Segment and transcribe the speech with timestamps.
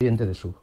[0.00, 0.54] cliente de sub.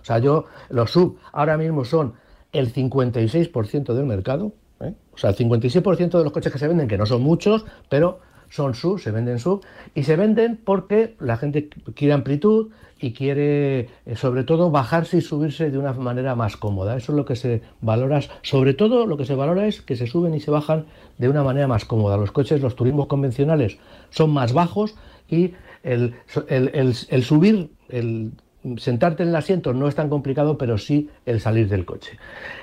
[0.00, 2.14] O sea, yo, los sub ahora mismo son
[2.52, 4.94] el 56% del mercado, ¿eh?
[5.12, 8.20] o sea, el 56% de los coches que se venden, que no son muchos, pero
[8.48, 9.62] son sub, se venden sub,
[9.94, 15.20] y se venden porque la gente quiere amplitud y quiere, eh, sobre todo, bajarse y
[15.20, 16.96] subirse de una manera más cómoda.
[16.96, 20.06] Eso es lo que se valora, sobre todo lo que se valora es que se
[20.06, 20.86] suben y se bajan
[21.18, 22.16] de una manera más cómoda.
[22.16, 23.76] Los coches, los turismos convencionales
[24.08, 24.94] son más bajos
[25.28, 25.52] y
[25.82, 26.14] el,
[26.48, 28.32] el subir, el
[28.78, 32.18] sentarte en el asiento no es tan complicado, pero sí el salir del coche.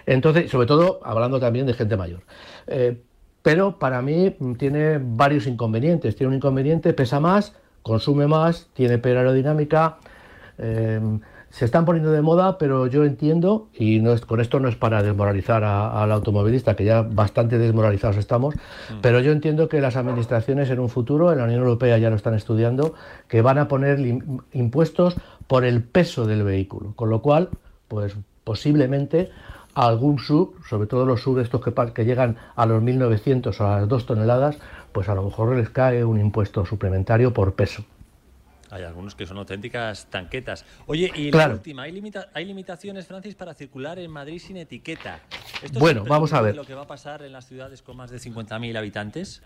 [0.05, 2.21] Entonces, sobre todo hablando también de gente mayor.
[2.67, 2.97] Eh,
[3.41, 6.15] pero para mí tiene varios inconvenientes.
[6.15, 9.97] Tiene un inconveniente, pesa más, consume más, tiene peor aerodinámica.
[10.57, 10.99] Eh,
[11.53, 14.75] se están poniendo de moda, pero yo entiendo, y no es, con esto no es
[14.75, 19.01] para desmoralizar al automovilista, que ya bastante desmoralizados estamos, mm.
[19.03, 22.15] pero yo entiendo que las administraciones en un futuro, en la Unión Europea ya lo
[22.15, 22.95] están estudiando,
[23.27, 23.99] que van a poner
[24.51, 25.15] impuestos
[25.47, 27.49] por el peso del vehículo, con lo cual,
[27.87, 29.31] pues posiblemente
[29.73, 33.79] algún sub, sobre todo los sub estos que, que llegan a los 1.900 o a
[33.79, 34.57] las 2 toneladas,
[34.91, 37.83] pues a lo mejor les cae un impuesto suplementario por peso.
[38.69, 40.65] Hay algunos que son auténticas tanquetas.
[40.87, 45.19] Oye, y la última, ¿hay, limitaciones, Francis, para circular en Madrid sin etiqueta?
[45.61, 46.55] ¿Esto bueno, vamos a ver.
[46.55, 49.43] lo que va a pasar en las ciudades con más de 50.000 habitantes?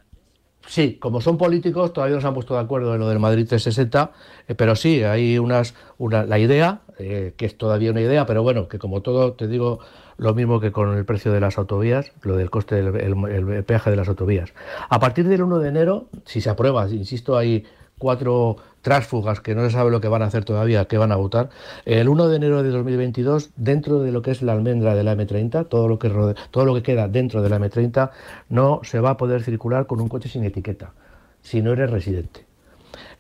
[0.66, 3.48] Sí, como son políticos, todavía no se han puesto de acuerdo en lo del Madrid
[3.48, 4.12] 360,
[4.48, 8.44] eh, pero sí, hay unas, una, la idea, eh, que es todavía una idea, pero
[8.44, 9.80] bueno, que como todo, te digo
[10.18, 12.96] lo mismo que con el precio de las autovías, lo del coste del
[13.28, 14.54] el peaje de las autovías.
[14.90, 17.66] A partir del 1 de enero, si se aprueba, insisto, hay
[17.98, 21.16] cuatro trásfugas que no se sabe lo que van a hacer todavía, que van a
[21.16, 21.50] votar.
[21.86, 25.16] El 1 de enero de 2022, dentro de lo que es la almendra de la
[25.16, 26.10] M30, todo lo que,
[26.52, 28.12] todo lo que queda dentro de la M30,
[28.50, 30.94] no se va a poder circular con un coche sin etiqueta,
[31.42, 32.46] si no eres residente.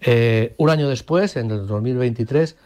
[0.02, 2.58] Eh, un año después, en el 2023,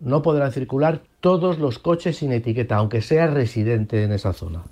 [0.00, 4.62] no podrán circular todos los coches sin etiqueta, aunque sea residente en esa zona.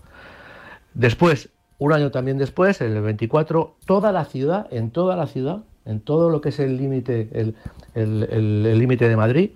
[0.95, 5.63] Después, un año también después, en el 24, toda la ciudad, en toda la ciudad,
[5.89, 7.29] en todo lo que es el límite
[7.95, 9.51] el, límite de Madrid,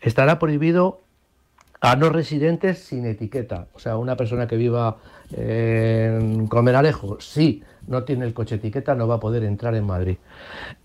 [0.00, 1.02] estará prohibido
[1.80, 3.68] a no residentes sin etiqueta.
[3.74, 4.96] O sea, una persona que viva
[5.32, 10.16] en Comenalejo, si no tiene el coche etiqueta, no va a poder entrar en Madrid.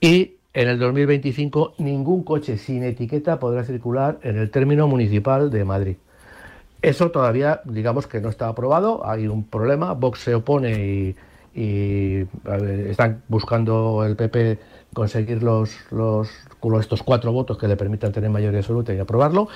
[0.02, 5.64] Y en el 2025 ningún coche sin etiqueta podrá circular en el término municipal de
[5.64, 5.96] Madrid.
[6.82, 11.16] Eso todavía, digamos que no está aprobado, hay un problema, Vox se opone
[11.54, 12.26] y
[12.90, 14.60] están buscando el PP
[14.94, 16.30] conseguir los, los,
[16.80, 19.48] estos cuatro votos que le permitan tener mayoría absoluta y aprobarlo.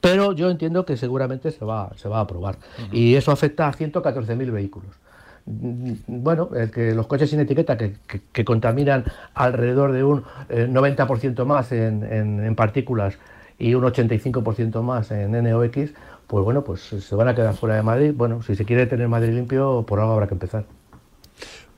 [0.00, 2.56] Pero yo entiendo que seguramente se va, se va a aprobar.
[2.92, 4.90] Y eso afecta a 114.000 vehículos.
[5.44, 7.94] Bueno, el que los coches sin etiqueta que,
[8.32, 13.18] que, contaminan alrededor de un 90% eh, más en, en, en, partículas
[13.58, 15.92] y un 85% más en NOx,
[16.26, 18.12] pues bueno, pues se van a quedar fuera de Madrid.
[18.14, 20.64] Bueno, si se quiere tener Madrid limpio, por algo habrá que empezar.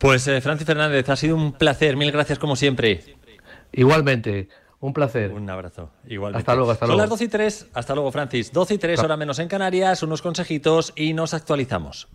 [0.01, 1.95] Pues eh, Francis Fernández, ha sido un placer.
[1.95, 3.05] Mil gracias como siempre.
[3.71, 4.49] Igualmente.
[4.81, 5.31] Un placer.
[5.31, 5.91] Un abrazo.
[6.09, 6.41] Igualmente.
[6.41, 6.99] Hasta luego, hasta luego.
[6.99, 7.67] Son las 12 y 3.
[7.75, 8.51] Hasta luego, Francis.
[8.51, 12.09] 12 y 3, hora menos en Canarias, unos consejitos y nos actualizamos.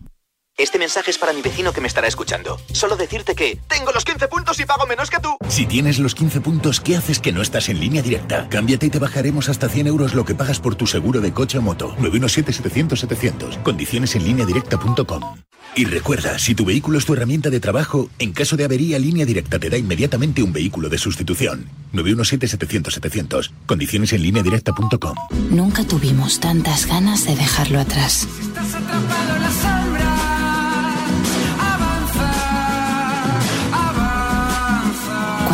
[0.58, 2.58] Este mensaje es para mi vecino que me estará escuchando.
[2.72, 5.36] Solo decirte que tengo los 15 puntos y pago menos que tú.
[5.50, 8.48] Si tienes los 15 puntos, ¿qué haces que no estás en línea directa?
[8.48, 11.58] Cámbiate y te bajaremos hasta 100 euros lo que pagas por tu seguro de coche
[11.58, 11.94] o moto.
[11.98, 13.62] 917-700-700.
[13.62, 15.36] Condiciones en línea directa.com.
[15.74, 19.26] Y recuerda, si tu vehículo es tu herramienta de trabajo, en caso de avería, Línea
[19.26, 21.68] Directa te da inmediatamente un vehículo de sustitución.
[21.92, 23.50] 917-700-700.
[23.66, 25.16] Condiciones en línea directa.com.
[25.50, 28.26] Nunca tuvimos tantas ganas de dejarlo atrás.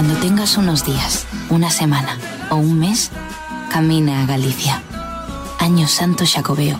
[0.02, 2.18] Cuando tengas unos días, una semana
[2.50, 3.12] o un mes,
[3.70, 4.82] camina a Galicia.
[5.60, 6.76] Año Santo Jacobeo,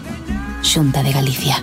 [0.64, 1.62] Junta de Galicia.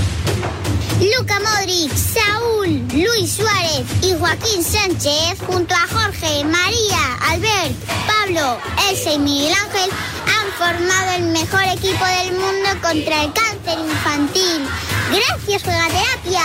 [0.99, 7.73] Luca Modric, Saúl, Luis Suárez y Joaquín Sánchez, junto a Jorge, María, Albert,
[8.05, 8.59] Pablo,
[8.89, 9.89] Elsa y Miguel Ángel,
[10.27, 14.67] han formado el mejor equipo del mundo contra el cáncer infantil.
[15.09, 16.43] Gracias, Terapia.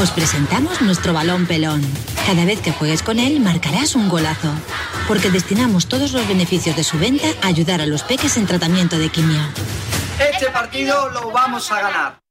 [0.00, 1.82] Os presentamos nuestro balón pelón.
[2.26, 4.52] Cada vez que juegues con él, marcarás un golazo.
[5.08, 8.98] Porque destinamos todos los beneficios de su venta a ayudar a los peques en tratamiento
[8.98, 9.42] de quimio.
[10.32, 12.21] Este partido lo vamos a ganar.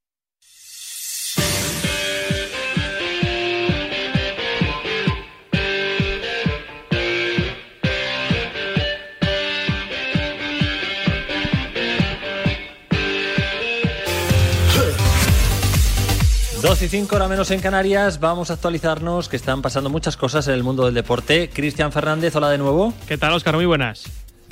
[16.81, 20.48] 12 y 5 hora menos en Canarias, vamos a actualizarnos que están pasando muchas cosas
[20.48, 21.48] en el mundo del deporte.
[21.54, 22.92] Cristian Fernández, hola de nuevo.
[23.07, 23.54] ¿Qué tal, Oscar?
[23.54, 24.06] Muy buenas.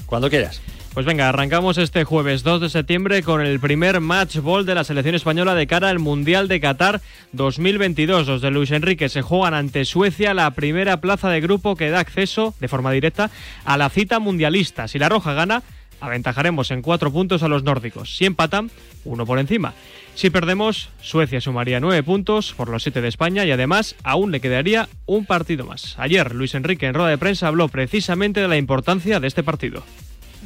[0.05, 0.61] Cuando quieras.
[0.93, 4.83] Pues venga, arrancamos este jueves 2 de septiembre con el primer match ball de la
[4.83, 8.27] selección española de cara al Mundial de Qatar 2022.
[8.27, 11.99] Los de Luis Enrique se juegan ante Suecia la primera plaza de grupo que da
[11.99, 13.31] acceso de forma directa
[13.65, 14.87] a la cita mundialista.
[14.87, 15.63] Si la Roja gana,
[16.01, 18.15] aventajaremos en cuatro puntos a los nórdicos.
[18.15, 18.71] Si empatan,
[19.05, 19.73] uno por encima.
[20.15, 24.41] Si perdemos, Suecia sumaría nueve puntos por los siete de España y además aún le
[24.41, 25.95] quedaría un partido más.
[25.97, 29.83] Ayer Luis Enrique en rueda de prensa habló precisamente de la importancia de este partido.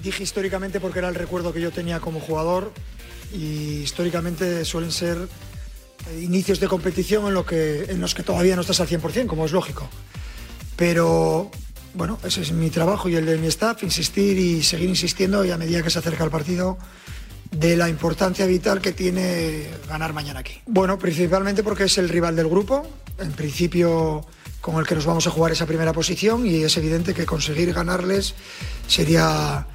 [0.04, 2.74] Dije históricamente porque era el recuerdo que yo tenía como jugador
[3.34, 5.18] y históricamente suelen ser
[6.10, 9.28] eh, inicios de competición en, lo que, en los que todavía no estás al 100%,
[9.28, 9.90] como es lógico.
[10.76, 11.50] Pero
[11.94, 15.52] bueno, ese es mi trabajo y el de mi staff, insistir y seguir insistiendo y
[15.52, 16.78] a medida que se acerca el partido
[17.52, 20.62] de la importancia vital que tiene ganar mañana aquí.
[20.66, 22.88] Bueno, principalmente porque es el rival del grupo,
[23.20, 24.26] en principio
[24.60, 27.74] con el que nos vamos a jugar esa primera posición y es evidente que conseguir
[27.74, 28.34] ganarles
[28.88, 29.68] sería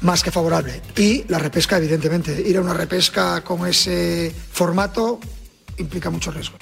[0.00, 0.80] más que favorable.
[0.96, 5.20] Y la repesca, evidentemente, ir a una repesca con ese formato
[5.78, 6.56] implica mucho riesgo.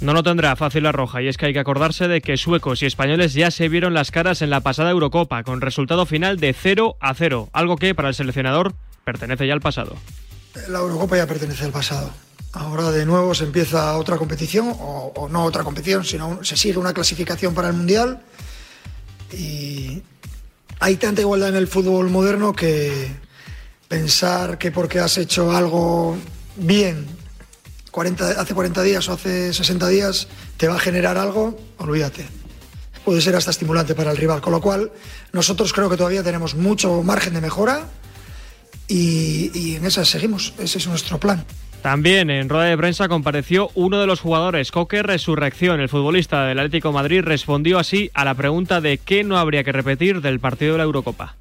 [0.00, 2.82] No lo tendrá fácil la roja y es que hay que acordarse de que suecos
[2.82, 6.52] y españoles ya se vieron las caras en la pasada Eurocopa con resultado final de
[6.52, 8.74] 0 a 0, algo que para el seleccionador
[9.04, 9.96] pertenece ya al pasado.
[10.68, 12.12] La Eurocopa ya pertenece al pasado.
[12.52, 16.92] Ahora de nuevo se empieza otra competición, o, no otra competición, sino se sigue una
[16.92, 18.22] clasificación para el Mundial.
[19.32, 20.00] Y
[20.78, 23.10] hay tanta igualdad en el fútbol moderno que
[23.88, 26.16] pensar que porque has hecho algo
[26.56, 27.17] bien
[27.90, 32.26] 40, hace 40 días o hace 60 días te va a generar algo, olvídate.
[33.04, 34.40] Puede ser hasta estimulante para el rival.
[34.40, 34.92] Con lo cual,
[35.32, 37.88] nosotros creo que todavía tenemos mucho margen de mejora
[38.86, 40.54] y, en esa seguimos.
[40.58, 41.44] Ese es nuestro plan.
[41.82, 45.80] También en rueda de prensa compareció uno de los jugadores, Coque Resurrección.
[45.80, 49.72] El futbolista del Atlético Madrid respondió así a la pregunta de qué no habría que
[49.72, 51.36] repetir del partido de la Eurocopa.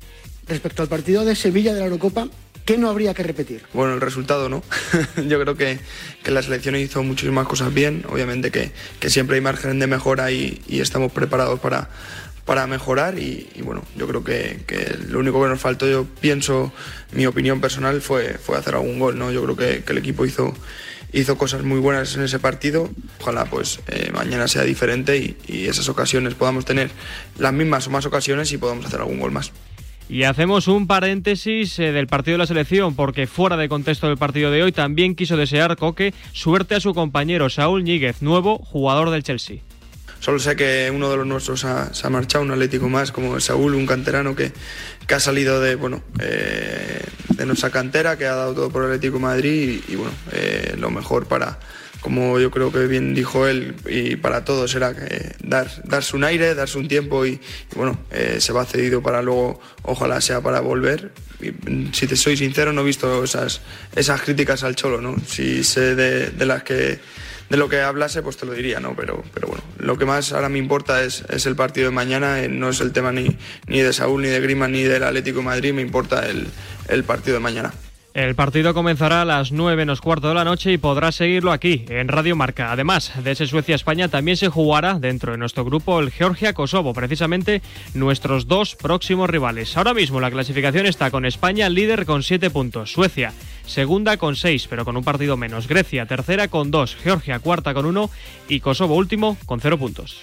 [0.47, 2.27] Respecto al partido de Sevilla de la Eurocopa,
[2.67, 3.63] ¿qué no habría que repetir?
[3.73, 4.61] Bueno, el resultado, ¿no?
[5.27, 5.79] Yo creo que,
[6.25, 8.05] la selección hizo muchísimas cosas bien.
[8.09, 8.71] Obviamente que,
[9.09, 11.89] siempre hay margen de mejora y estamos preparados para,
[12.47, 14.57] para mejorar y, bueno, yo creo que,
[15.09, 16.71] lo único que nos faltó, yo pienso,
[17.11, 19.31] mi opinión personal fue, fue hacer algún gol, ¿no?
[19.31, 20.53] Yo creo que, el equipo hizo,
[21.11, 25.89] hizo cosas muy buenas en ese partido, ojalá pues eh, mañana sea diferente y, esas
[25.89, 26.89] ocasiones podamos tener
[27.37, 29.51] las mismas o más ocasiones y podamos hacer algún gol más.
[30.09, 34.17] Y hacemos un paréntesis eh, del partido de la selección, porque fuera de contexto del
[34.17, 39.09] partido de hoy también quiso desear Coque suerte a su compañero Saúl Ñíguez, nuevo jugador
[39.09, 39.57] del Chelsea.
[40.19, 43.75] Solo sé que uno de los nuestros se ha marchado, un atlético más, como Saúl,
[43.75, 44.51] un canterano que,
[45.05, 48.89] que ha salido de, bueno, eh, de nuestra cantera, que ha dado todo por el
[48.89, 51.59] Atlético Madrid y, bueno, eh, lo mejor para,
[52.07, 56.23] como yo creo que bien dijo él, y para todos era que dar, darse un
[56.23, 57.37] aire, darse un tiempo y,
[57.75, 61.11] bueno, eh, se va cedido para luego, ojalá sea para volver.
[61.91, 63.59] Si te soy sincero, no he visto esas,
[63.93, 65.17] esas críticas al Cholo, ¿no?
[65.27, 66.97] Si sé de las que
[67.49, 68.95] de lo que hablase, pues te lo diría, ¿no?
[68.95, 72.41] Pero, pero bueno, lo que más ahora me importa es, es el partido de mañana,
[72.41, 73.37] eh, no es el tema ni,
[73.67, 76.47] ni de Saúl, ni de Grima, ni del Atlético de Madrid, me importa el,
[76.87, 77.73] el partido de mañana.
[78.17, 81.85] El partido comenzará a las 9 menos cuarto de la noche y podrá seguirlo aquí,
[81.87, 82.71] en Radio Marca.
[82.71, 87.61] Además de ese Suecia-España, también se jugará dentro de nuestro grupo el Georgia-Kosovo, precisamente
[87.93, 89.77] nuestros dos próximos rivales.
[89.77, 93.33] Ahora mismo la clasificación está con España líder con 7 puntos, Suecia
[93.67, 97.85] segunda con 6, pero con un partido menos, Grecia tercera con 2, Georgia cuarta con
[97.85, 98.09] 1
[98.49, 100.17] y Kosovo último con 0 puntos.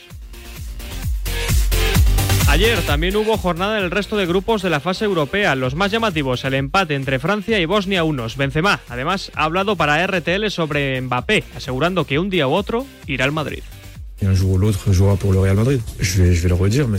[2.54, 5.56] Ayer también hubo jornada en el resto de grupos de la fase europea.
[5.56, 8.36] Los más llamativos, el empate entre Francia y Bosnia unos.
[8.36, 13.24] Benzema, además, ha hablado para RTL sobre Mbappé, asegurando que un día u otro irá
[13.24, 13.64] al Madrid.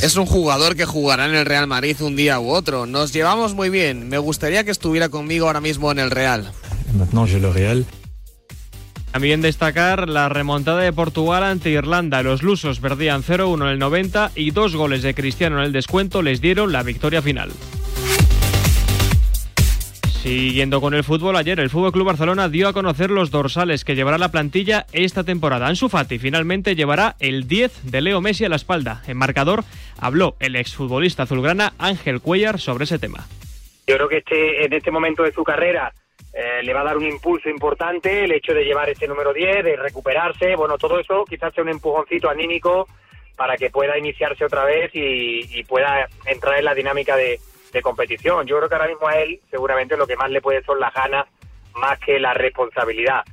[0.03, 2.85] Es un jugador que jugará en el Real Madrid un día u otro.
[2.85, 4.09] Nos llevamos muy bien.
[4.09, 6.51] Me gustaría que estuviera conmigo ahora mismo en el Real.
[9.15, 12.21] También destacar la remontada de Portugal ante Irlanda.
[12.21, 16.21] Los lusos perdían 0-1 en el 90 y dos goles de Cristiano en el descuento
[16.21, 17.49] les dieron la victoria final.
[20.21, 23.95] Siguiendo con el fútbol, ayer el Fútbol Club Barcelona dio a conocer los dorsales que
[23.95, 25.67] llevará la plantilla esta temporada.
[25.67, 29.01] Ansu Fati finalmente llevará el 10 de Leo Messi a la espalda.
[29.07, 29.63] En marcador
[29.97, 33.25] habló el exfutbolista azulgrana Ángel Cuellar sobre ese tema.
[33.87, 35.93] Yo creo que este, en este momento de su carrera
[36.37, 39.63] eh, le va a dar un impulso importante el hecho de llevar ese número 10,
[39.63, 42.89] de recuperarse, bueno, todo eso quizás sea un empujoncito anímico
[43.37, 47.39] para que pueda iniciarse otra vez y, pueda entrar en la dinámica de,
[47.71, 48.45] de, competición.
[48.47, 50.93] Yo creo que ahora mismo a él seguramente lo que más le puede son las
[50.93, 51.25] ganas
[51.73, 53.23] más que la responsabilidad.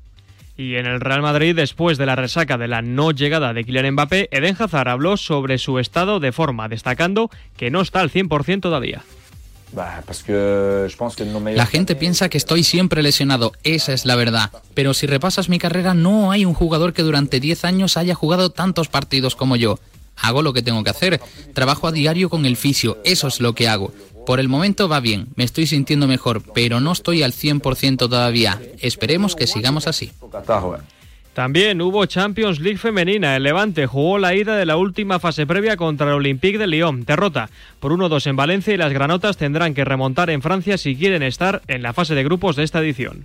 [0.56, 3.92] Y en el Real Madrid, después de la resaca de la no llegada de Kylian
[3.92, 8.60] Mbappé, Eden Hazard habló sobre su estado de forma, destacando que no está al 100%
[8.60, 9.02] todavía.
[11.56, 14.50] La gente piensa que estoy siempre lesionado, esa es la verdad.
[14.74, 18.50] Pero si repasas mi carrera, no hay un jugador que durante 10 años haya jugado
[18.50, 19.78] tantos partidos como yo.
[20.16, 21.20] Hago lo que tengo que hacer,
[21.54, 23.92] trabajo a diario con el fisio, eso es lo que hago.
[24.26, 28.60] Por el momento va bien, me estoy sintiendo mejor, pero no estoy al 100% todavía.
[28.80, 30.12] Esperemos que sigamos así.
[31.34, 33.36] También hubo Champions League femenina.
[33.36, 37.04] El Levante jugó la ida de la última fase previa contra el Olympique de Lyon.
[37.04, 37.48] Derrota
[37.80, 41.62] por 1-2 en Valencia y las granotas tendrán que remontar en Francia si quieren estar
[41.68, 43.24] en la fase de grupos de esta edición.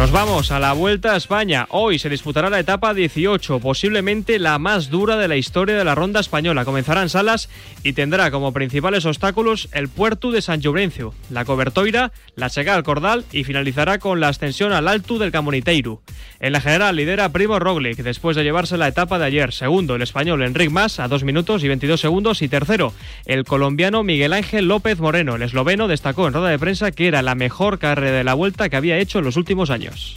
[0.00, 1.66] Nos vamos a la Vuelta a España.
[1.68, 5.94] Hoy se disputará la etapa 18, posiblemente la más dura de la historia de la
[5.94, 6.64] ronda española.
[6.64, 7.50] Comenzarán salas
[7.82, 12.82] y tendrá como principales obstáculos el puerto de San Llobrencio, la Cobertoira, la Sega al
[12.82, 16.00] Cordal y finalizará con la ascensión al Alto del Camoniteiro.
[16.40, 19.52] En la general lidera Primo Roglic después de llevarse la etapa de ayer.
[19.52, 22.40] Segundo, el español Enric Mas a 2 minutos y 22 segundos.
[22.40, 22.94] Y tercero,
[23.26, 25.36] el colombiano Miguel Ángel López Moreno.
[25.36, 28.70] El esloveno destacó en rueda de prensa que era la mejor carrera de la vuelta
[28.70, 30.16] que había hecho en los últimos años.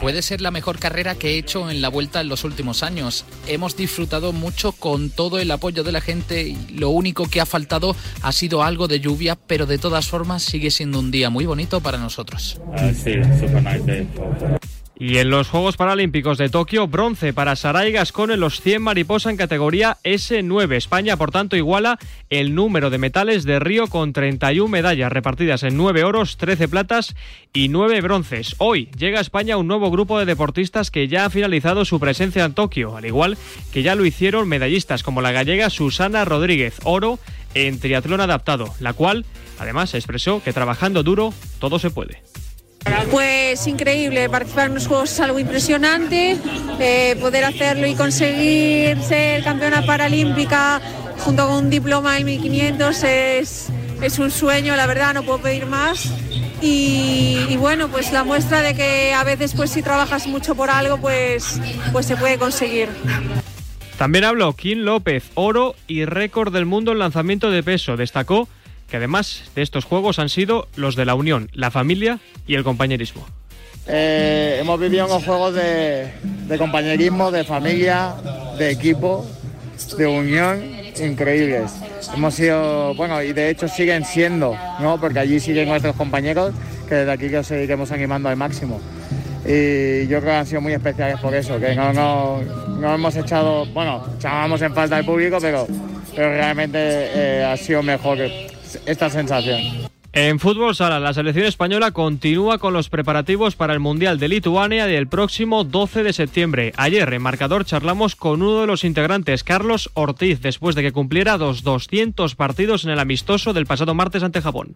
[0.00, 3.24] Puede ser la mejor carrera que he hecho en la vuelta en los últimos años.
[3.48, 7.46] Hemos disfrutado mucho con todo el apoyo de la gente y lo único que ha
[7.46, 11.44] faltado ha sido algo de lluvia, pero de todas formas sigue siendo un día muy
[11.44, 12.60] bonito para nosotros.
[12.76, 14.06] Ah, sí, super nice
[14.98, 19.30] y en los Juegos Paralímpicos de Tokio, bronce para Saray Gascón en los 100 mariposa
[19.30, 20.74] en categoría S9.
[20.74, 21.98] España, por tanto, iguala
[22.30, 27.14] el número de metales de Río con 31 medallas repartidas en 9 oros, 13 platas
[27.52, 28.56] y 9 bronces.
[28.58, 32.44] Hoy llega a España un nuevo grupo de deportistas que ya ha finalizado su presencia
[32.44, 33.36] en Tokio, al igual
[33.72, 37.18] que ya lo hicieron medallistas como la gallega Susana Rodríguez, oro
[37.54, 39.26] en triatlón adaptado, la cual
[39.58, 42.22] además expresó que trabajando duro todo se puede.
[43.10, 46.36] Pues increíble, participar en los Juegos es algo impresionante,
[46.80, 50.80] eh, poder hacerlo y conseguir ser campeona paralímpica
[51.18, 53.68] junto con un diploma en 1500 es,
[54.02, 56.10] es un sueño, la verdad, no puedo pedir más.
[56.62, 60.98] Y, bueno, pues la muestra de que a veces pues si trabajas mucho por algo,
[60.98, 61.60] pues,
[61.92, 62.88] pues se puede conseguir.
[63.98, 67.96] También habló Kim López, oro y récord del mundo en lanzamiento de peso.
[67.96, 68.48] Destacó
[68.88, 72.64] que además de estos juegos han sido los de la unión, la familia y el
[72.64, 73.26] compañerismo.
[73.88, 76.10] Eh, hemos vivido unos juegos de,
[76.58, 78.14] compañerismo, de familia,
[78.58, 79.26] de equipo,
[79.96, 80.60] de unión
[81.00, 81.72] increíbles.
[82.14, 85.00] Hemos sido, bueno, y de hecho siguen siendo, ¿no?
[85.00, 86.54] Porque allí siguen nuestros compañeros
[86.88, 88.80] que desde aquí que os seguiremos animando al máximo.
[89.44, 93.66] Y yo creo que han sido muy especiales por eso, que no, no, hemos echado,
[93.66, 95.68] bueno, echábamos en falta al público, pero,
[96.14, 98.18] pero realmente eh, ha sido mejor
[98.86, 99.88] esta sensación.
[100.12, 104.86] En fútbol sala, la selección española continúa con los preparativos para el Mundial de Lituania
[104.86, 106.72] del próximo 12 de septiembre.
[106.78, 111.36] Ayer en marcador charlamos con uno de los integrantes, Carlos Ortiz, después de que cumpliera
[111.36, 114.74] los 200 partidos en el amistoso del pasado martes ante Japón.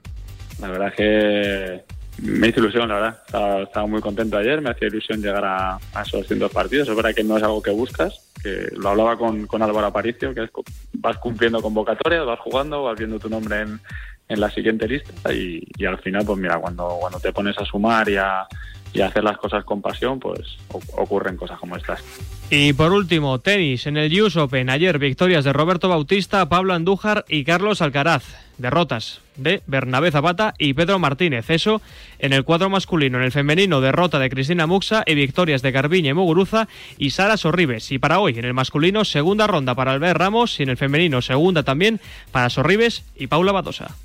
[0.60, 3.62] La verdad es que me hizo ilusión, la verdad.
[3.62, 6.88] Estaba, muy contento ayer, me hacía ilusión llegar a, esos 200 partidos.
[6.88, 10.34] Es verdad que no es algo que buscas, que lo hablaba con, con Álvaro Aparicio,
[10.34, 10.50] que es,
[10.92, 13.80] vas cumpliendo convocatorias, vas jugando, vas viendo tu nombre en,
[14.28, 17.64] en la siguiente lista y, y, al final, pues mira, cuando, cuando te pones a
[17.64, 18.46] sumar y a,
[18.92, 20.56] y hacer las cosas con pasión, pues
[20.96, 22.02] ocurren cosas como estas.
[22.50, 24.70] Y por último, tenis en el US Open.
[24.70, 28.24] Ayer victorias de Roberto Bautista, Pablo Andújar y Carlos Alcaraz.
[28.58, 31.48] Derrotas de Bernabé Zapata y Pedro Martínez.
[31.48, 31.80] Eso
[32.18, 33.18] en el cuadro masculino.
[33.18, 36.68] En el femenino, derrota de Cristina Muxa y victorias de Garbiñe Muguruza
[36.98, 37.90] y Sara Sorribes.
[37.92, 41.22] Y para hoy, en el masculino, segunda ronda para Albert Ramos y en el femenino,
[41.22, 42.00] segunda también
[42.32, 43.96] para Sorribes y Paula Badosa.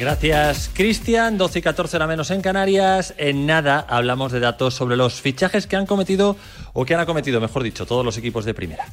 [0.00, 1.36] Gracias, Cristian.
[1.36, 3.12] 12 y 14 era menos en Canarias.
[3.18, 6.38] En nada hablamos de datos sobre los fichajes que han cometido
[6.72, 8.86] o que han acometido, mejor dicho, todos los equipos de primera.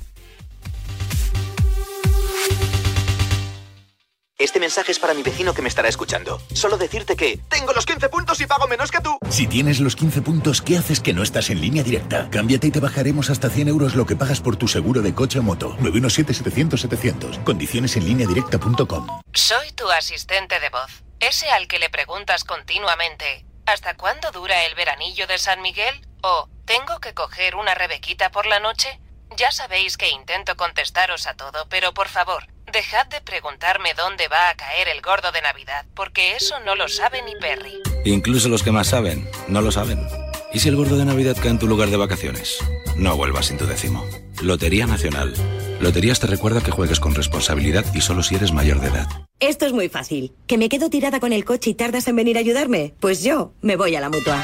[4.40, 6.40] Este mensaje es para mi vecino que me estará escuchando.
[6.54, 9.18] Solo decirte que tengo los 15 puntos y pago menos que tú.
[9.32, 12.30] Si tienes los 15 puntos, ¿qué haces que no estás en línea directa?
[12.30, 15.40] Cámbiate y te bajaremos hasta 100 euros lo que pagas por tu seguro de coche
[15.40, 15.76] o moto.
[15.80, 17.44] 917-700-700.
[17.44, 19.08] Condiciones en línea directa.com.
[19.34, 21.04] Soy tu asistente de voz.
[21.20, 26.06] Ese al que le preguntas continuamente, ¿hasta cuándo dura el veranillo de San Miguel?
[26.22, 29.00] ¿O tengo que coger una rebequita por la noche?
[29.36, 34.50] Ya sabéis que intento contestaros a todo, pero por favor, Dejad de preguntarme dónde va
[34.50, 37.82] a caer el gordo de Navidad, porque eso no lo sabe ni Perry.
[38.04, 40.06] Incluso los que más saben, no lo saben.
[40.54, 42.58] ¿Y si el gordo de Navidad cae en tu lugar de vacaciones?
[42.98, 44.04] No vuelvas sin tu décimo.
[44.42, 45.34] Lotería Nacional.
[45.80, 49.08] Loterías te recuerda que juegues con responsabilidad y solo si eres mayor de edad.
[49.40, 50.34] Esto es muy fácil.
[50.46, 52.96] ¿Que me quedo tirada con el coche y tardas en venir a ayudarme?
[53.00, 54.44] Pues yo me voy a la mutua.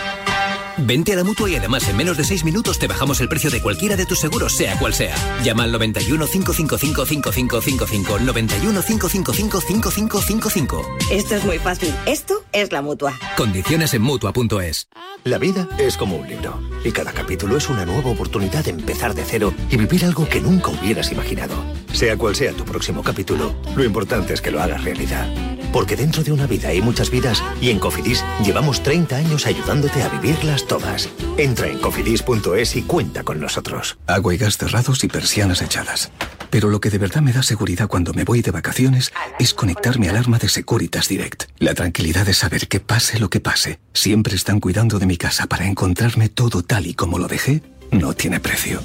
[0.77, 3.49] Vente a la mutua y además en menos de 6 minutos te bajamos el precio
[3.49, 5.15] de cualquiera de tus seguros, sea cual sea.
[5.43, 8.19] Llama al 91 555 5555.
[8.19, 10.97] 91 555 5555.
[11.11, 11.93] Esto es muy fácil.
[12.05, 13.13] Esto es la mutua.
[13.37, 14.87] Condiciones en mutua.es.
[15.23, 19.13] La vida es como un libro y cada capítulo es una nueva oportunidad de empezar
[19.13, 21.55] de cero y vivir algo que nunca hubieras imaginado.
[21.93, 25.27] Sea cual sea tu próximo capítulo, lo importante es que lo hagas realidad.
[25.71, 30.03] Porque dentro de una vida hay muchas vidas y en Cofidis llevamos 30 años ayudándote
[30.03, 31.09] a vivirlas todas.
[31.37, 33.97] Entra en cofidis.es y cuenta con nosotros.
[34.07, 36.11] Agua y gas cerrados y persianas echadas.
[36.49, 39.97] Pero lo que de verdad me da seguridad cuando me voy de vacaciones es conectar
[39.97, 41.45] mi alarma de Securitas Direct.
[41.57, 45.47] La tranquilidad de saber que pase lo que pase, siempre están cuidando de mi casa
[45.47, 48.81] para encontrarme todo tal y como lo dejé no tiene precio.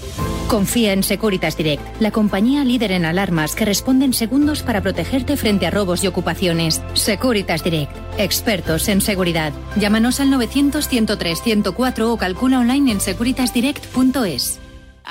[0.48, 5.36] Confía en Securitas Direct, la compañía líder en alarmas que responde en segundos para protegerte
[5.36, 6.82] frente a robos y ocupaciones.
[6.94, 9.52] Securitas Direct, expertos en seguridad.
[9.76, 14.60] Llámanos al 900-103-104 o calcula online en securitasdirect.es.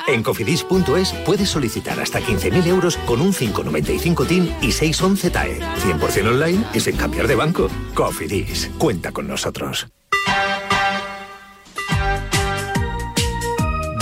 [0.08, 5.60] En cofidis.es puedes solicitar hasta 15.000 euros con un 595 TIN y 611 TAE.
[5.60, 7.68] 100% online y sin cambiar de banco.
[7.94, 9.88] Cofidis, cuenta con nosotros.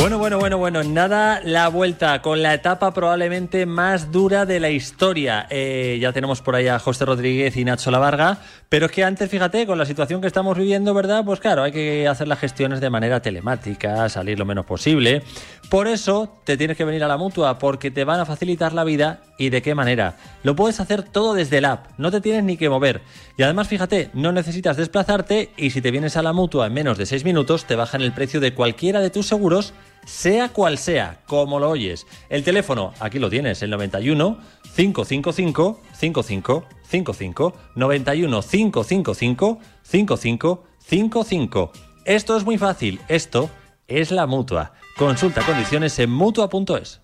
[0.06, 4.70] Bueno, bueno, bueno, bueno, nada, la vuelta con la etapa probablemente más dura de la
[4.70, 5.48] historia.
[5.50, 8.38] Eh, ya tenemos por ahí a José Rodríguez y Nacho Lavarga,
[8.70, 11.26] pero es que antes, fíjate, con la situación que estamos viviendo, ¿verdad?
[11.26, 15.24] Pues claro, hay que hacer las gestiones de manera telemática, salir lo menos posible.
[15.72, 18.84] Por eso te tienes que venir a la mutua, porque te van a facilitar la
[18.84, 20.18] vida y de qué manera.
[20.44, 23.02] Lo puedes hacer todo desde el app, no te tienes ni que mover.
[23.38, 27.00] Y además, fíjate, no necesitas desplazarte y si te vienes a la mutua en menos
[27.00, 29.74] de 6 minutos, te bajan el precio de cualquiera de tus seguros
[30.06, 32.08] sea cual sea, como lo oyes.
[32.30, 34.40] El teléfono, aquí lo tienes, el 91
[34.76, 41.72] 555 5555 91 555 5555.
[42.06, 43.50] Esto es muy fácil, esto
[43.88, 44.74] es la mutua.
[44.98, 47.02] Consulta condiciones en mutua.es.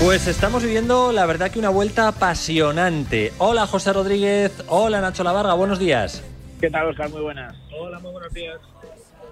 [0.00, 3.32] Pues estamos viviendo, la verdad, que una vuelta apasionante.
[3.38, 4.64] Hola, José Rodríguez.
[4.68, 5.54] Hola, Nacho Lavarga.
[5.54, 6.22] Buenos días.
[6.60, 7.10] ¿Qué tal, Oscar?
[7.10, 7.56] Muy buenas.
[7.76, 8.58] Hola, muy buenos días.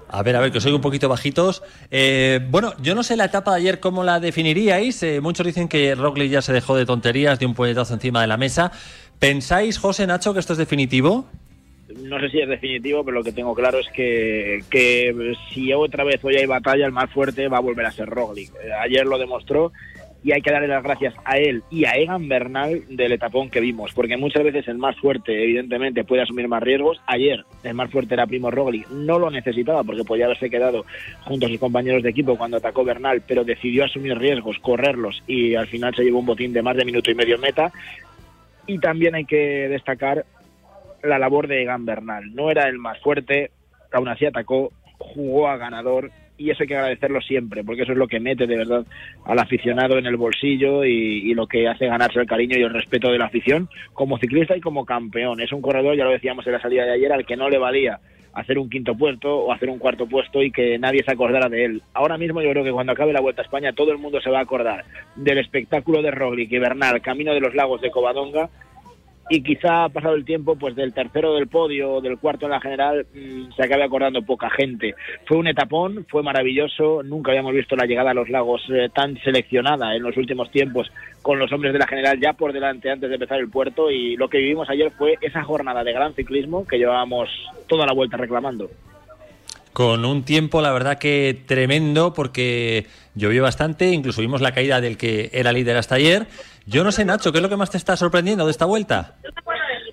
[0.09, 1.62] A ver, a ver, que os oigo un poquito bajitos.
[1.92, 5.00] Eh, bueno, yo no sé la etapa de ayer cómo la definiríais.
[5.05, 8.26] Eh, muchos dicen que Roglic ya se dejó de tonterías, de un puñetazo encima de
[8.26, 8.72] la mesa.
[9.20, 11.26] ¿Pensáis, José Nacho, que esto es definitivo?
[11.96, 16.02] No sé si es definitivo, pero lo que tengo claro es que, que si otra
[16.02, 18.52] vez hoy hay batalla, el más fuerte va a volver a ser Roglic.
[18.57, 19.72] Eh, ayer lo demostró
[20.26, 23.60] y hay que darle las gracias a él y a Egan Bernal del etapón que
[23.60, 27.00] vimos, porque muchas veces el más fuerte, evidentemente, puede asumir más riesgos.
[27.06, 30.84] Ayer el más fuerte era Primo Roglic, no lo necesitaba porque podía haberse quedado
[31.20, 35.54] junto a sus compañeros de equipo cuando atacó Bernal, pero decidió asumir riesgos, correrlos y
[35.54, 37.70] al final se llevó un botín de más de minuto y medio en meta.
[38.66, 40.26] Y también hay que destacar
[41.04, 42.34] la labor de Egan Bernal.
[42.34, 43.52] No era el más fuerte,
[43.92, 47.99] aún así atacó, jugó a ganador y eso hay que agradecerlo siempre, porque eso es
[47.99, 48.87] lo que mete de verdad
[49.25, 53.11] al aficionado en el bolsillo y, lo que hace ganarse el cariño y el respeto
[53.11, 55.40] de la afición como ciclista y como campeón.
[55.40, 57.59] Es un corredor, ya lo decíamos en la salida de ayer, al que no le
[57.59, 58.01] valía
[58.33, 61.64] hacer un quinto puesto o hacer un cuarto puesto y que nadie se acordara de
[61.64, 61.83] él.
[61.94, 64.31] Ahora mismo yo creo que cuando acabe la Vuelta a España todo el mundo se
[64.31, 68.51] va a acordar del espectáculo de Roglic y Bernal, Camino de los Lagos de Covadonga,
[69.28, 72.52] y quizá ha pasado el tiempo pues del tercero del podio o del cuarto en
[72.52, 74.94] la general mm, se acabe acordando poca gente.
[75.26, 79.20] Fue un etapón, fue maravilloso, nunca habíamos visto la llegada a los lagos eh, tan
[79.22, 80.90] seleccionada en los últimos tiempos
[81.22, 84.16] con los hombres de la general ya por delante antes de empezar el puerto y
[84.16, 87.28] lo que vivimos ayer fue esa jornada de gran ciclismo que llevábamos
[87.66, 88.70] toda la vuelta reclamando
[89.76, 94.96] con un tiempo, la verdad que tremendo, porque llovió bastante, incluso vimos la caída del
[94.96, 96.26] que era líder hasta ayer.
[96.66, 99.14] Yo no sé, Nacho, ¿qué es lo que más te está sorprendiendo de esta vuelta?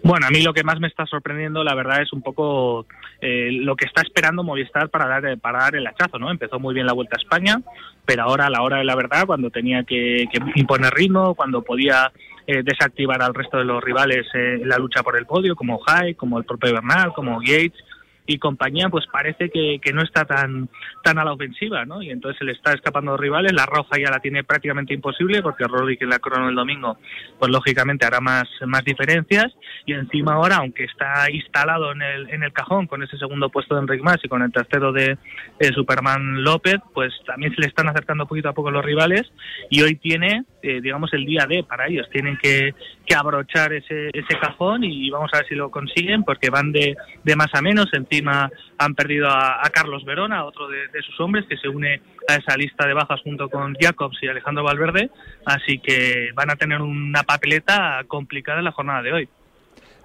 [0.03, 2.87] Bueno, a mí lo que más me está sorprendiendo, la verdad, es un poco
[3.21, 6.29] eh, lo que está esperando Movistar para dar, para dar el hachazo, ¿no?
[6.29, 7.61] Empezó muy bien la Vuelta a España,
[8.05, 12.11] pero ahora a la hora de la verdad, cuando tenía que, imponer ritmo, cuando podía
[12.47, 15.77] eh, desactivar al resto de los rivales eh, en la lucha por el podio, como
[15.77, 17.79] Jai, como el propio Bernal, como Gates,
[18.25, 20.69] y compañía, pues parece que, que, no está tan,
[21.03, 22.01] tan a la ofensiva, ¿no?
[22.01, 24.93] Y entonces se le está escapando a los rivales, la roja ya la tiene prácticamente
[24.93, 26.97] imposible porque Rodri que la crono el domingo,
[27.39, 29.53] pues lógicamente hará más, más diferencias
[29.85, 33.75] y encima ahora, aunque está instalado en el, en el cajón con ese segundo puesto
[33.75, 35.17] de Enrique Mas y con el tercero de
[35.73, 39.31] Superman López, pues también se le están acercando poquito a poco los rivales
[39.69, 42.73] y hoy tiene, eh, digamos, el día D para ellos, tienen que,
[43.05, 46.95] que abrochar ese, ese cajón y vamos a ver si lo consiguen porque van de,
[47.23, 47.87] de más a menos,
[48.21, 52.85] han perdido a, Carlos Verona, otro de, sus hombres, que se une a esa lista
[52.85, 55.09] de bajas junto con Jacobs y Alejandro Valverde,
[55.45, 59.29] así que van a tener una papeleta complicada en la jornada de hoy.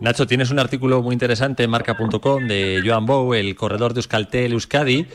[0.00, 4.52] Nacho, tienes un artículo muy interesante en marca.com de Joan Bou, el corredor de Euskaltel
[4.52, 5.08] Euskadi,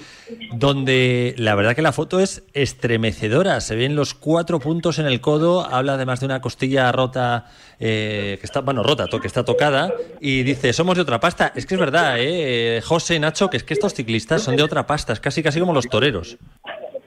[0.56, 3.62] donde la verdad que la foto es estremecedora.
[3.62, 7.46] Se ven los cuatro puntos en el codo, habla además de una costilla rota,
[7.80, 11.54] eh, que está, bueno, rota, que está tocada, y dice, somos de otra pasta.
[11.56, 12.82] Es que es verdad, ¿eh?
[12.84, 15.74] José, Nacho, que es que estos ciclistas son de otra pasta, es casi casi como
[15.74, 16.38] los toreros.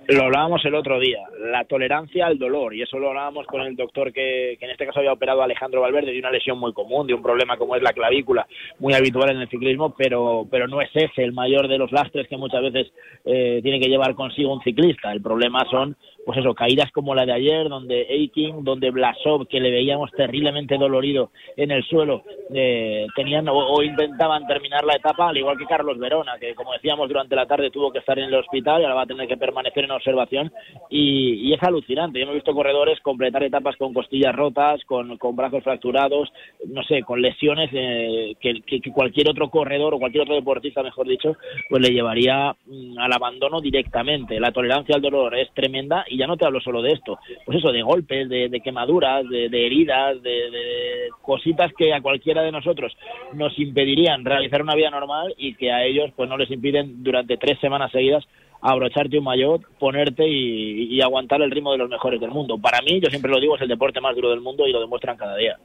[0.08, 1.18] Lo hablábamos el otro día,
[1.50, 4.86] la tolerancia al dolor, y eso lo hablábamos con el doctor que, que, en este
[4.86, 7.74] caso había operado a Alejandro Valverde de una lesión muy común, de un problema como
[7.74, 8.46] es la clavícula,
[8.78, 12.28] muy habitual en el ciclismo, pero, pero no es ese el mayor de los lastres
[12.28, 12.92] que muchas veces
[13.24, 15.10] eh, tiene que llevar consigo un ciclista.
[15.12, 19.60] El problema son pues eso, caídas como la de ayer, donde Eiking, donde Blasov, que
[19.60, 25.36] le veíamos terriblemente dolorido en el suelo, eh, tenían o, intentaban terminar la etapa, al
[25.36, 28.34] igual que Carlos Verona, que como decíamos durante la tarde tuvo que estar en el
[28.34, 30.52] hospital y ahora va a tener que permanecer en observación
[30.90, 32.18] y, es alucinante.
[32.18, 36.32] Yo hemos visto corredores completar etapas con costillas rotas, con, con brazos fracturados,
[36.66, 41.36] no sé, con lesiones eh, que, cualquier otro corredor o cualquier otro deportista, mejor dicho,
[41.70, 44.40] pues le llevaría mm, al abandono directamente.
[44.40, 47.58] La tolerancia al dolor es tremenda y ya no te hablo solo de esto, pues
[47.58, 52.96] eso, de golpes, de, quemaduras, de, heridas, de, cositas que a cualquiera de nosotros
[53.32, 57.36] nos impedirían realizar una vida normal y que a ellos pues no les impiden durante
[57.36, 58.24] tres semanas seguidas
[58.60, 62.58] abrocharte un maillot, ponerte y, aguantar el ritmo de los mejores del mundo.
[62.58, 64.80] Para mí, yo siempre lo digo, es el deporte más duro del mundo y lo
[64.80, 65.56] demuestran cada día.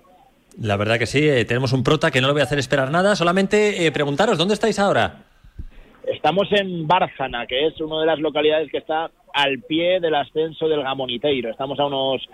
[0.60, 2.92] La verdad que sí, eh, tenemos un prota que no le voy a hacer esperar
[2.92, 5.31] nada, solamente eh, preguntaros, ¿dónde estáis ahora?
[6.08, 10.68] Estamos en Bárzana, que es una de las localidades que está al pie del ascenso
[10.68, 11.50] del Gamoniteiro.
[11.50, 12.28] Estamos a unos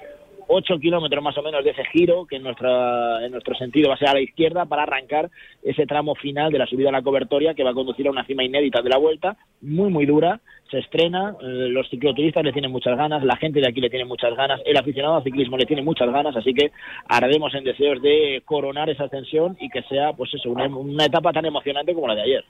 [0.48, 3.96] 8 kilómetros más o menos de ese giro, que en, nuestra, en nuestro sentido va
[3.96, 5.30] a ser a la izquierda, para arrancar
[5.64, 8.26] ese tramo final de la subida a la cobertoria que va a conducir a una
[8.26, 10.40] cima inédita de la vuelta, muy, muy dura.
[10.72, 14.04] Se estrena, eh, los cicloturistas le tienen muchas ganas, la gente de aquí le tiene
[14.04, 16.72] muchas ganas, el aficionado al ciclismo le tiene muchas ganas, así que
[17.08, 21.32] ardemos en deseos de coronar esa ascensión y que sea, pues eso, una, una etapa
[21.32, 22.46] tan emocionante como la de ayer.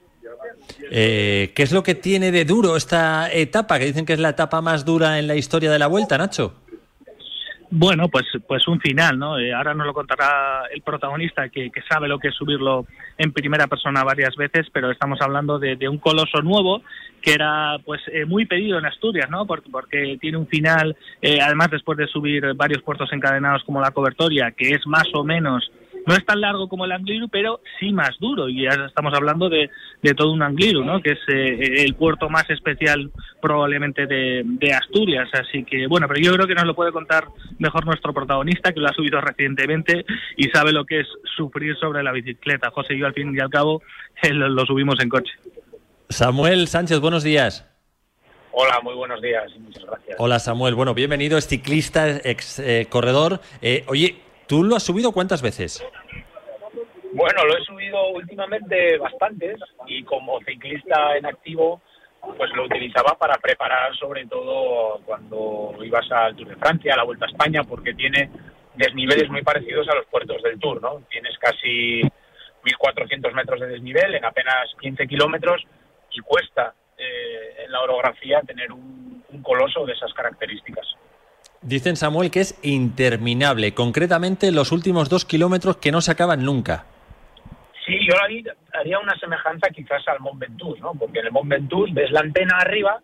[0.90, 4.30] Eh, ¿Qué es lo que tiene de duro esta etapa, que dicen que es la
[4.30, 6.54] etapa más dura en la historia de la vuelta, Nacho?
[7.70, 9.38] Bueno, pues, pues un final, ¿no?
[9.38, 12.86] Eh, ahora nos lo contará el protagonista que, sabe lo que es subirlo
[13.18, 16.82] en primera persona varias veces, pero estamos hablando de, un coloso nuevo
[17.20, 19.46] que era pues eh, muy pedido en Asturias, ¿no?
[19.46, 23.90] Porque, porque tiene un final, eh, además después de subir varios puertos encadenados como la
[23.90, 25.70] cobertoria, que es más o menos
[26.06, 28.48] no es tan largo como el Angliru, pero sí más duro.
[28.48, 29.70] Y ya estamos hablando de,
[30.02, 31.00] de todo un Angliru, ¿no?
[31.00, 35.28] que es eh, el puerto más especial probablemente de, de, Asturias.
[35.32, 37.24] Así que, bueno, pero yo creo que nos lo puede contar
[37.58, 40.04] mejor nuestro protagonista, que lo ha subido recientemente
[40.36, 41.06] y sabe lo que es
[41.36, 42.70] sufrir sobre la bicicleta.
[42.70, 43.82] José y yo, al fin y al cabo,
[44.30, 45.32] lo, subimos en coche.
[46.08, 47.66] Samuel Sánchez, buenos días.
[48.50, 50.16] Hola, muy buenos días muchas gracias.
[50.18, 53.40] Hola Samuel, bueno, bienvenido, es ciclista, ex eh, corredor.
[53.62, 54.16] Eh, oye,
[54.48, 55.84] ¿Tú lo has subido cuántas veces?
[57.12, 61.82] Bueno, lo he subido últimamente bastantes y como ciclista en activo,
[62.36, 67.04] pues lo utilizaba para preparar sobre todo cuando ibas al Tour de Francia, a la
[67.04, 68.30] Vuelta a España, porque tiene
[68.74, 71.02] desniveles muy parecidos a los puertos del Tour, ¿no?
[71.10, 75.62] Tienes casi 1.400 metros de desnivel en apenas 15 kilómetros
[76.10, 80.86] y cuesta eh, en la orografía tener un coloso de esas características.
[81.62, 86.86] Dicen Samuel que es interminable, concretamente los últimos dos kilómetros que no se acaban nunca.
[87.84, 88.14] Sí, yo
[88.74, 90.92] haría una semejanza quizás al Mont Ventoux, ¿no?
[90.94, 93.00] Porque en el Mont Ventoux ves la antena arriba,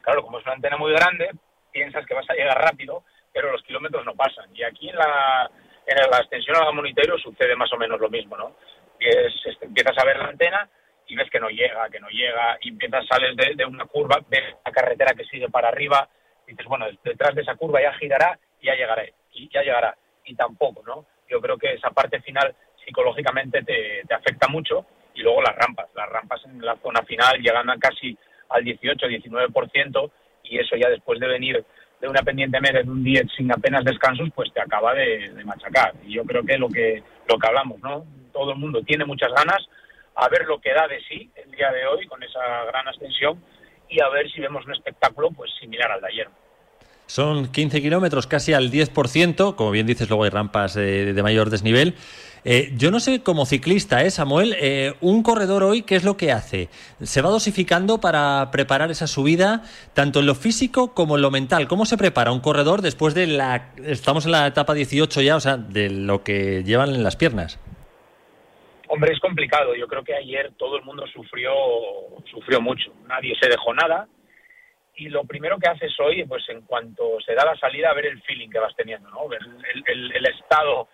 [0.00, 1.30] claro, como es una antena muy grande,
[1.72, 4.48] piensas que vas a llegar rápido, pero los kilómetros no pasan.
[4.54, 5.50] Y aquí en la,
[5.86, 8.56] en la extensión al Monitero sucede más o menos lo mismo, ¿no?
[8.98, 10.68] Es, empiezas a ver la antena
[11.06, 14.20] y ves que no llega, que no llega, y empiezas, sales de, de una curva,
[14.28, 16.08] ves la carretera que sigue para arriba,
[16.48, 19.96] dices, bueno, detrás de esa curva ya girará y ya llegará, y ya llegará.
[20.24, 21.06] Y tampoco, ¿no?
[21.28, 25.88] Yo creo que esa parte final psicológicamente te, afecta mucho y luego las rampas.
[25.94, 28.16] Las rampas en la zona final llegan a casi
[28.48, 30.10] al 18-19%
[30.44, 31.64] y eso ya después de venir
[32.00, 35.94] de una pendiente media de un día sin apenas descansos, pues te acaba de, machacar.
[36.04, 38.06] Y yo creo que lo que lo que hablamos, ¿no?
[38.32, 39.68] Todo el mundo tiene muchas ganas,
[40.14, 43.42] a ver lo que da de sí el día de hoy con esa gran ascensión
[43.88, 46.28] y a ver si vemos un espectáculo pues similar al de ayer.
[47.06, 51.94] Son 15 kilómetros, casi al 10%, como bien dices, luego hay rampas de mayor desnivel.
[52.44, 54.56] Eh, yo no sé, como ciclista, ¿eh, Samuel?
[54.58, 56.68] Eh, un corredor hoy, ¿qué es lo que hace?
[57.02, 59.62] ¿Se va dosificando para preparar esa subida,
[59.94, 61.68] tanto en lo físico como en lo mental?
[61.68, 63.72] ¿Cómo se prepara un corredor después de la...
[63.84, 67.58] Estamos en la etapa 18 ya, o sea, de lo que llevan en las piernas?
[68.88, 69.74] Hombre, es complicado.
[69.74, 71.52] Yo creo que ayer todo el mundo sufrió,
[72.30, 72.92] sufrió mucho.
[73.06, 74.08] Nadie se dejó nada.
[74.96, 78.20] Y lo primero que haces hoy, pues en cuanto se da la salida, ver el
[78.22, 79.28] feeling que vas teniendo, ¿no?
[79.28, 79.40] Ver
[79.86, 80.88] el, estado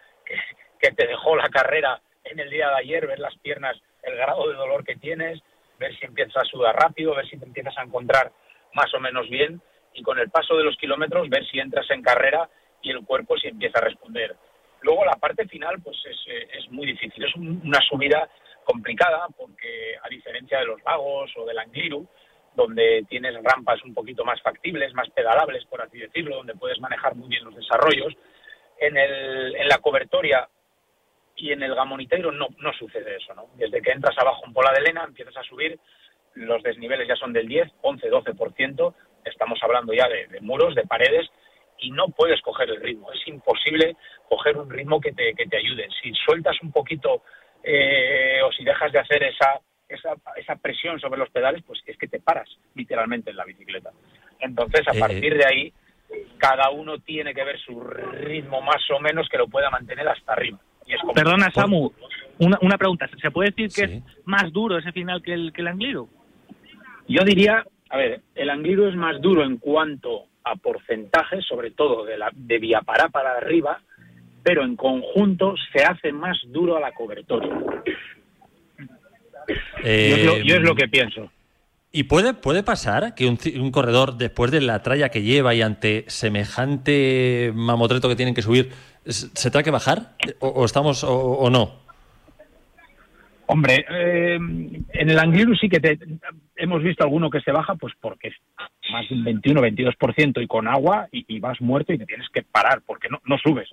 [0.79, 4.49] que te dejó la carrera en el día de ayer, ver las piernas, el grado
[4.49, 5.41] de dolor que tienes,
[5.79, 8.33] ver si empiezas a sudar rápido, ver si te empiezas a encontrar
[8.75, 9.61] más o menos bien
[9.95, 12.49] y con el paso de los kilómetros ver si entras en carrera
[12.83, 14.37] y el cuerpo si empieza a responder.
[14.85, 18.29] Luego la parte final pues es, eh, es muy difícil, es un- una subida
[18.65, 22.07] complicada porque a diferencia de los lagos o del Angliru,
[22.55, 27.15] donde tienes rampas un poquito más factibles, más pedalables, por así decirlo, donde puedes manejar
[27.17, 28.13] muy bien los desarrollos,
[28.79, 30.49] en, el, en la cobertoria
[31.37, 33.49] y en el Gamoniteiro no, no sucede eso, ¿no?
[33.57, 35.79] Desde que entras abajo en Pola de Lena, empiezas a subir,
[36.35, 38.95] los desniveles ya son del 10, 11, 12%,
[39.25, 41.29] estamos hablando ya de, de muros, de paredes,
[41.85, 43.13] y no puedes coger el ritmo.
[43.13, 43.97] Es imposible
[44.29, 45.89] coger un ritmo que te, que te ayude.
[46.03, 47.23] Si sueltas un poquito
[47.63, 51.97] eh, o si dejas de hacer esa, esa, esa presión sobre los pedales, pues es
[51.99, 53.91] que te paras literalmente en la bicicleta.
[54.41, 55.73] Entonces, a Eh, partir de ahí,
[56.39, 60.33] cada uno tiene que ver su ritmo más o menos que lo pueda mantener hasta
[60.33, 60.59] arriba.
[60.87, 61.91] Y es como- Perdona, Samu,
[62.39, 63.09] una, una pregunta.
[63.21, 66.09] ¿Se puede decir que es más duro ese final que el, que el Angliru?
[67.09, 72.05] Yo diría, a ver, el Angliru es más duro en cuanto a porcentajes, sobre todo
[72.05, 73.81] de, la, de Viapará para arriba,
[74.43, 77.55] pero en conjunto se hace más duro a la cobertoria.
[79.83, 81.31] Eh, yo, es lo, yo es lo que pienso.
[81.93, 86.05] ¿Y puede, puede pasar que un, corredor, después de la tralla que lleva y ante
[86.09, 88.73] semejante mamotreto que tienen que subir,
[89.07, 90.17] se tenga que bajar?
[90.41, 91.84] ¿O, o estamos o, o no?
[93.47, 95.99] Hombre, eh, en el Angliru sí que te-
[96.57, 98.35] hemos visto alguno que se baja, pues porque es
[98.91, 102.29] más de un 21, 22% y con agua y, y vas muerto y te tienes
[102.31, 103.69] que parar porque no, no subes.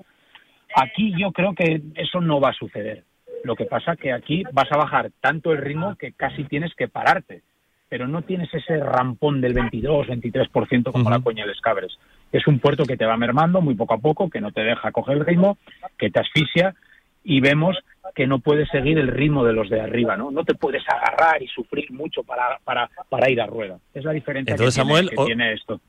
[0.75, 3.03] Aquí yo creo que eso no va a suceder.
[3.43, 6.87] Lo que pasa que aquí vas a bajar tanto el ritmo que casi tienes que
[6.87, 7.41] pararte,
[7.89, 11.97] pero no tienes ese rampón del 22, 23% como la Coña del Escabres.
[12.31, 14.91] Es un puerto que te va mermando muy poco a poco, que no te deja
[14.91, 15.57] coger el ritmo,
[15.97, 16.75] que te asfixia
[17.23, 17.77] y vemos
[18.15, 20.31] que no puedes seguir el ritmo de los de arriba, ¿no?
[20.31, 23.77] No te puedes agarrar y sufrir mucho para, para, para ir a rueda.
[23.93, 25.79] Es la diferencia Entonces, que, Samuel, tiene, que o- tiene esto.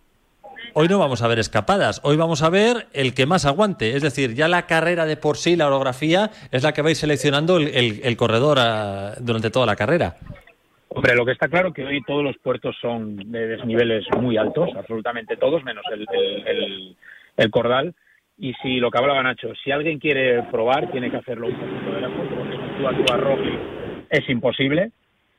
[0.74, 3.96] Hoy no vamos a ver escapadas, hoy vamos a ver el que más aguante.
[3.96, 7.56] Es decir, ya la carrera de por sí, la orografía, es la que vais seleccionando
[7.56, 10.16] el, el- el corredor ah, durante toda la carrera.
[10.88, 14.68] Hombre, lo que está claro que hoy todos los puertos son de desniveles muy altos,
[14.76, 16.96] absolutamente todos, menos el, el, el-
[17.38, 17.94] el Cordal.
[18.42, 21.92] Y si lo que hablaba Nacho, si alguien quiere probar, tiene que hacerlo un poquito
[21.94, 23.16] de lejos, porque tú a tú a
[24.11, 24.90] es imposible.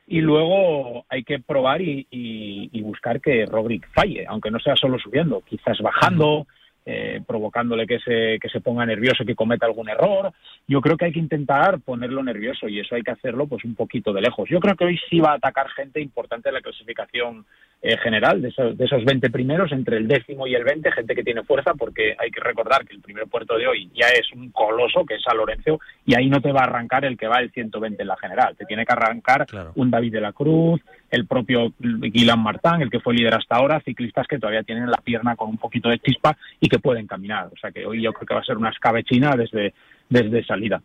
[0.08, 4.78] Y luego hay que probar y, y- y buscar que Roglic falle, aunque no sea
[4.78, 6.48] solo subiendo, quizás bajando,
[6.86, 10.34] eh, provocándole que se, que se ponga nervioso, que cometa algún error.
[10.68, 13.76] Yo creo que hay que intentar ponerlo nervioso y eso hay que hacerlo pues un
[13.76, 14.50] poquito de lejos.
[14.50, 17.46] Yo creo que hoy sí va a atacar gente importante en la clasificación
[17.86, 21.16] eh, general, de esos, de esos 20 primeros, entre el décimo y el 20, gente
[21.16, 24.32] que tiene fuerza, porque hay que recordar que el primer puerto de hoy ya es
[24.34, 27.28] un coloso, que es San Lorenzo, y ahí no te va a arrancar el que
[27.28, 30.80] va el 120 en la general, te tiene que arrancar un David de la Cruz,
[31.14, 34.98] el propio Guilan Martán, el que fue líder hasta ahora, ciclistas que todavía tienen la
[34.98, 37.48] pierna con un poquito de chispa y que pueden caminar.
[37.54, 39.74] O sea que hoy yo creo que va a ser una escabechina desde,
[40.10, 40.82] desde salida.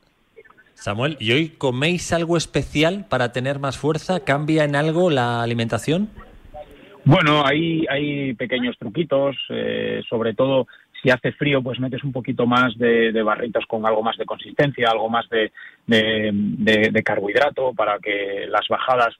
[0.74, 4.22] Samuel, ¿y hoy coméis algo especial para tener más fuerza?
[4.24, 6.08] ¿Cambia en algo la alimentación?
[7.04, 10.66] Bueno, hay, hay pequeños truquitos, eh, sobre todo
[11.02, 14.26] si hace frío, pues metes un poquito más de, de barritos con algo más de
[14.26, 15.50] consistencia, algo más de-
[15.86, 19.14] de carbohidrato para que las bajadas,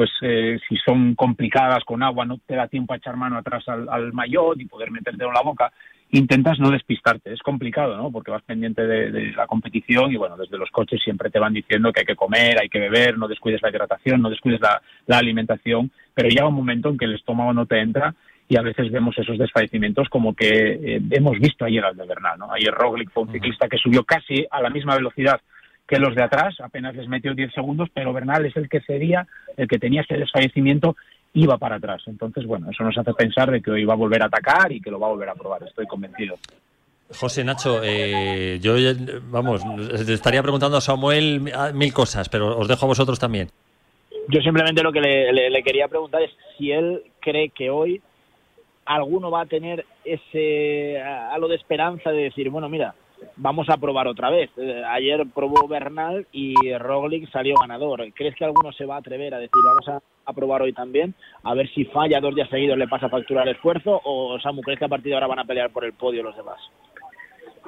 [0.00, 3.68] pues eh, si son complicadas con agua, no te da tiempo a echar mano atrás
[3.68, 5.70] al, al maillot y poder meterte en la boca.
[6.12, 8.10] Intentas no despistarte, es complicado, ¿no?
[8.10, 11.52] Porque vas pendiente de, de la competición y bueno, desde los coches siempre te van
[11.52, 14.80] diciendo que hay que comer, hay que beber, no descuides la hidratación, no descuides la,
[15.06, 18.14] la alimentación, pero llega un momento en que el estómago no te entra
[18.48, 22.38] y a veces vemos esos desfallecimientos como que eh, hemos visto ayer al de Bernal,
[22.38, 22.50] ¿no?
[22.50, 25.42] Ayer Roglic fue un ciclista que subió casi a la misma velocidad
[25.90, 29.26] que los de atrás, apenas les metió 10 segundos, pero Bernal es el que cedía,
[29.56, 30.94] el que tenía ese desfallecimiento,
[31.34, 32.02] iba para atrás.
[32.06, 34.80] Entonces, bueno, eso nos hace pensar de que hoy va a volver a atacar y
[34.80, 36.36] que lo va a volver a probar, estoy convencido.
[37.12, 38.94] José Nacho, eh, yo, eh,
[39.30, 39.62] vamos,
[40.08, 41.40] estaría preguntando a Samuel
[41.74, 43.48] mil cosas, pero os dejo a vosotros también.
[44.28, 48.00] Yo simplemente lo que le, le- le quería preguntar es si él cree que hoy
[48.84, 52.94] alguno va a tener ese halo de esperanza de decir, bueno, mira,
[53.36, 54.50] vamos a probar otra vez.
[54.56, 58.04] Eh, ayer probó Bernal y Roglic salió ganador.
[58.14, 61.14] ¿Crees que alguno se va a atrever a decir, vamos a, probar hoy también?
[61.42, 64.00] A ver si falla dos días seguidos, le pasa a facturar el esfuerzo.
[64.04, 66.36] ¿O Samu, crees que a partir de ahora van a pelear por el podio los
[66.36, 66.60] demás?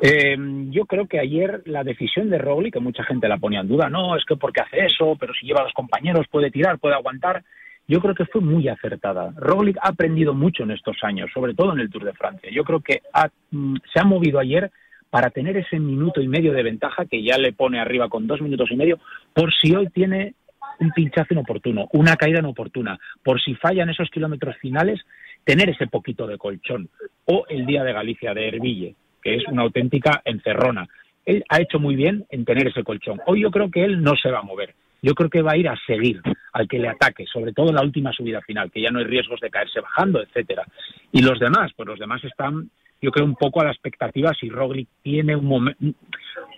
[0.00, 0.36] Eh,
[0.70, 3.88] yo creo que ayer la decisión de Roglic, que mucha gente la ponía en duda,
[3.88, 6.94] no, es que porque hace eso, pero si lleva a los compañeros puede tirar, puede
[6.94, 7.42] aguantar.
[7.88, 9.32] Yo creo que fue muy acertada.
[9.36, 12.48] Roglic ha aprendido mucho en estos años, sobre todo en el Tour de Francia.
[12.52, 14.70] Yo creo que ha- mm, se ha movido ayer
[15.12, 18.40] para tener ese minuto y medio de ventaja que ya le pone arriba con dos
[18.40, 18.98] minutos y medio,
[19.34, 20.32] por si hoy tiene
[20.80, 25.02] un pinchazo inoportuno, una caída inoportuna, por si fallan esos kilómetros finales,
[25.44, 26.88] tener ese poquito de colchón.
[27.26, 30.88] O el día de Galicia, de Herville, que es una auténtica encerrona.
[31.26, 33.20] Él ha hecho muy bien en tener ese colchón.
[33.26, 34.74] Hoy yo creo que él no se va a mover.
[35.02, 36.22] Yo creo que va a ir a seguir
[36.54, 39.04] al que le ataque, sobre todo en la última subida final, que ya no hay
[39.04, 40.64] riesgos de caerse bajando, etcétera.
[41.12, 42.70] Y los demás, pues los demás están,
[43.02, 45.94] yo creo, un poco a la expectativa si Roglic tiene un momen-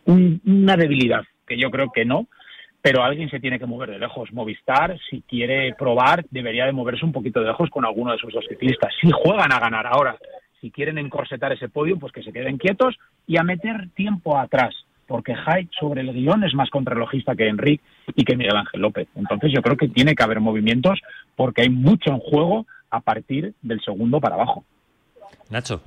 [0.05, 2.29] un- una debilidad, que yo creo que no,
[2.83, 4.31] pero alguien se tiene que mover de lejos.
[4.33, 8.33] Movistar, si quiere probar, debería de moverse un poquito de lejos con alguno de sus
[8.33, 8.93] dos ciclistas.
[9.01, 10.17] Si juegan a ganar ahora,
[10.61, 12.95] si quieren encorsetar ese podio, pues que se queden quietos
[13.27, 14.75] y a meter tiempo atrás,
[15.07, 17.83] porque Hyde sobre el guion es más contrarrelojista que Enrique
[18.15, 19.09] y que Miguel Ángel López.
[19.15, 21.01] Entonces yo creo que tiene que haber movimientos
[21.37, 24.65] porque hay mucho en juego a partir del segundo para abajo.
[25.51, 25.83] Nacho.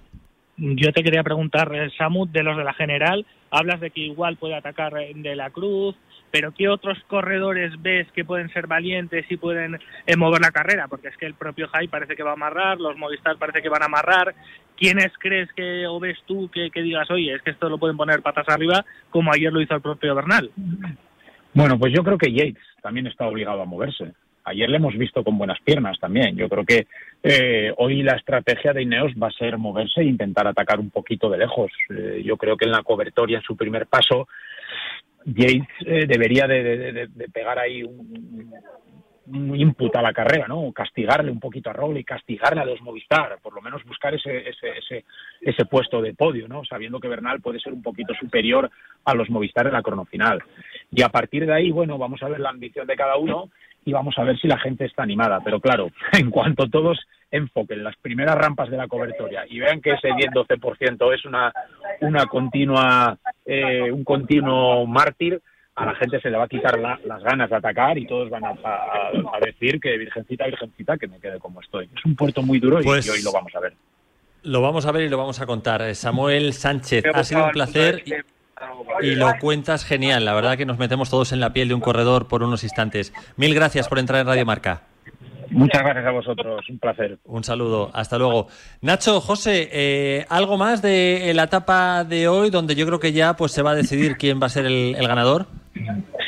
[0.57, 4.37] Yo te quería preguntar, eh, Samu, de los de la general, hablas de que igual
[4.37, 5.95] puede atacar eh, de la cruz,
[6.31, 10.87] pero ¿qué otros corredores ves que pueden ser valientes y pueden eh, mover la carrera?
[10.87, 13.69] Porque es que el propio Jai parece que va a amarrar, los Movistar parece que
[13.69, 14.33] van a amarrar.
[14.75, 17.97] ¿Quiénes crees que o ves tú que, que digas, oye, es que esto lo pueden
[17.97, 20.51] poner patas arriba, como ayer lo hizo el propio Bernal?
[21.53, 24.13] Bueno, pues yo creo que Yates también está obligado a moverse.
[24.47, 26.37] Ayer le hemos visto con buenas piernas también.
[26.37, 26.87] Yo creo que
[27.21, 31.29] eh, hoy la estrategia de Ineos va a ser moverse e intentar atacar un poquito
[31.29, 31.69] de lejos.
[31.89, 34.29] Eh, yo creo que en la cobertoria, en su primer paso,
[35.25, 38.53] Yates eh, debería de, pegar ahí un,
[39.27, 40.71] un input a la carrera, ¿no?
[40.71, 44.77] Castigarle un poquito a Roglic, castigarle a los Movistar, por lo menos buscar ese, ese,
[44.77, 45.05] ese,
[45.41, 46.63] ese puesto de podio, ¿no?
[46.63, 48.71] Sabiendo que Bernal puede ser un poquito superior
[49.03, 50.41] a los Movistar en la crono final.
[50.89, 53.49] Y a partir de ahí, bueno, vamos a ver la ambición de cada uno
[53.87, 55.39] y vamos a ver si la gente está animada.
[55.43, 56.99] Pero claro, en cuanto todos
[57.31, 61.51] enfoquen las primeras rampas de la cobertoria y vean que ese 10-12% es una,
[62.01, 65.41] una continua, eh, un continuo mártir,
[65.75, 68.29] a la gente se le va a quitar la- las ganas de atacar y todos
[68.29, 71.89] van a, a- a decir que virgencita, virgencita, que me quede como estoy.
[71.95, 73.73] Es un puerto muy duro y- Pues- y hoy lo vamos a ver.
[74.43, 75.81] Lo vamos a ver y lo vamos a contar.
[75.81, 78.03] Eh, Samuel Sánchez, ha sido un placer
[79.01, 80.25] y, lo cuentas genial.
[80.25, 83.13] La verdad que nos metemos todos en la piel de un corredor por unos instantes.
[83.35, 84.83] Mil gracias por entrar en Radio Marca.
[85.49, 87.19] Muchas gracias a vosotros, un placer.
[87.23, 88.47] Un saludo, hasta luego.
[88.81, 93.35] Nacho, José, eh, algo más de la etapa de hoy donde yo creo que ya
[93.35, 95.47] pues se va a decidir quién va a ser el, el ganador.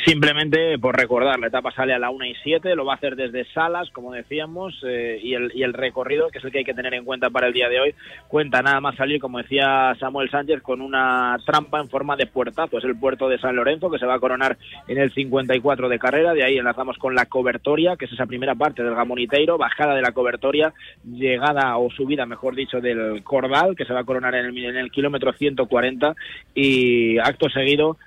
[0.06, 3.16] Simplemente por recordar, la etapa sale a la 1 y 7, lo va a hacer
[3.16, 6.64] desde Salas, como decíamos, eh, y, el, y el recorrido, que es el que hay
[6.64, 7.96] que tener en cuenta para el día de hoy,
[8.28, 12.78] cuenta nada más salir, como decía Samuel Sánchez, con una trampa en forma de puertazo.
[12.78, 14.58] Es el puerto de San Lorenzo, que se va a coronar
[14.88, 16.34] en el 54 de carrera.
[16.34, 20.02] De ahí enlazamos con la cobertoria, que es esa primera parte del Gamoniteiro, bajada de
[20.02, 20.74] la cobertoria,
[21.06, 24.78] llegada o subida, mejor dicho, del Cordal, que se va a coronar en el, en
[24.78, 26.16] el kilómetro 140,
[26.56, 27.98] y acto seguido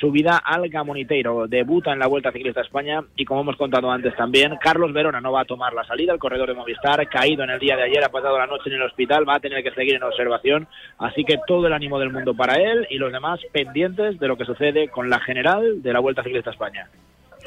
[0.00, 1.46] subida al Gamoniteiro.
[1.46, 5.20] Debuta en la Vuelta Ciclista a España y como hemos contado antes también, Carlos Verona
[5.20, 7.84] no va a tomar la salida, el corredor de Movistar, caído en el día de
[7.84, 10.66] ayer, ha pasado la noche en el hospital, va a tener que seguir en observación,
[10.98, 14.36] así que todo el ánimo del mundo para él y los demás pendientes de lo
[14.36, 16.88] que sucede con la general de la Vuelta Ciclista a España.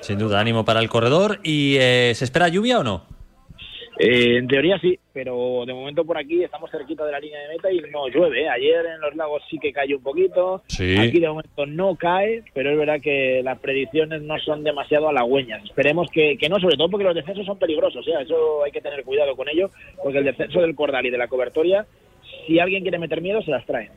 [0.02, 1.40] Sin duda, ánimo para el corredor.
[1.44, 3.04] ¿Y eh, se espera lluvia o no?
[3.98, 7.50] Eh, en teoría sí, pero de momento por aquí estamos cerquita de la línea de
[7.50, 8.44] meta y no llueve.
[8.44, 8.50] ¿eh?
[8.50, 10.64] Ayer en los lagos sí que cayó un poquito.
[10.68, 10.98] Sí.
[10.98, 15.64] Aquí de momento no cae, pero es verdad que las predicciones no son demasiado halagüeñas.
[15.64, 18.06] Esperemos que, que no, sobre todo porque los descensos son peligrosos.
[18.08, 18.14] ¿eh?
[18.22, 19.70] Eso hay que tener cuidado con ello,
[20.04, 21.86] porque el descenso del Cordal y de la cobertoria,
[22.46, 23.92] si alguien quiere meter miedo, se las traen.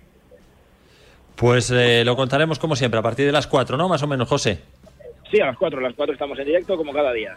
[1.35, 3.89] Pues eh, lo contaremos como siempre, a partir de las 4, ¿no?
[3.89, 4.59] Más o menos, José.
[5.31, 7.37] Sí, a las 4, a las 4 estamos en directo como cada día.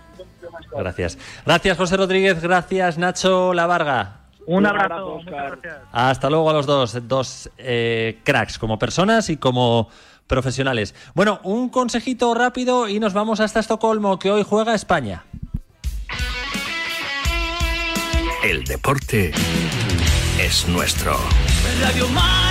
[0.71, 1.17] Gracias.
[1.45, 2.41] Gracias, José Rodríguez.
[2.41, 4.21] Gracias, Nacho Lavarga.
[4.45, 5.77] Un abrazo, muchas gracias.
[5.91, 9.89] Hasta luego a los dos, dos eh, cracks, como personas y como
[10.25, 10.95] profesionales.
[11.13, 15.23] Bueno, un consejito rápido y nos vamos hasta Estocolmo, que hoy juega España.
[18.43, 19.31] El deporte
[20.39, 21.15] es nuestro.
[21.81, 22.50] Radio Marca.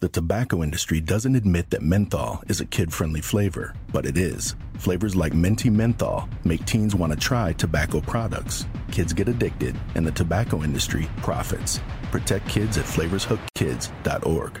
[0.00, 4.54] The tobacco industry doesn't admit that menthol is a kid friendly flavor, but it is.
[4.74, 8.64] Flavors like Minty Menthol make teens want to try tobacco products.
[8.92, 11.80] Kids get addicted, and the tobacco industry profits.
[12.12, 14.60] Protect kids at flavorshookkids.org.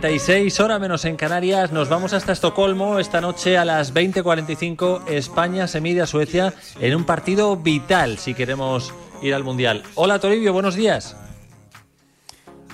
[0.00, 1.72] 36, hora menos en Canarias.
[1.72, 2.98] Nos vamos hasta Estocolmo.
[2.98, 8.32] Esta noche a las 20.45 España se mide a Suecia en un partido vital si
[8.32, 9.82] queremos ir al Mundial.
[9.96, 11.16] Hola Toribio, buenos días.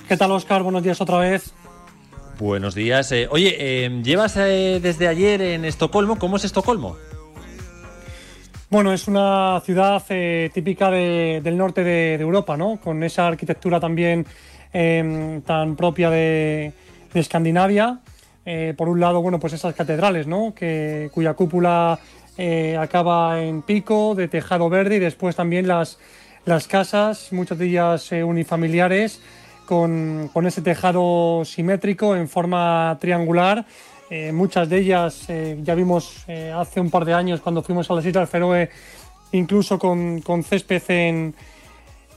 [0.07, 0.63] ¿Qué tal, Oscar?
[0.63, 1.51] Buenos días otra vez.
[2.39, 3.11] Buenos días.
[3.11, 6.17] Eh, oye, eh, llevas eh, desde ayer en Estocolmo.
[6.17, 6.95] ¿Cómo es Estocolmo?
[8.69, 10.01] Bueno, es una ciudad
[10.53, 12.79] típica de- del norte de, de Europa, ¿no?
[12.81, 14.25] Con esa arquitectura también
[14.71, 16.71] eh, tan propia de,
[17.17, 17.99] de Escandinavia.
[18.45, 20.53] Eh, por un lado, bueno, pues esas catedrales, ¿no?
[21.11, 21.99] Cuya cúpula
[22.37, 25.97] eh, acaba en pico, de tejado verde, y después también las,
[26.45, 29.21] las casas, muchas de ellas eh, unifamiliares,
[29.65, 33.65] con, con ese tejado simétrico en forma triangular.
[34.31, 35.27] Muchas de ellas
[35.63, 38.69] ya vimos hace un par de años cuando fuimos a las Islas Feroe,
[39.33, 41.35] incluso con, con césped en,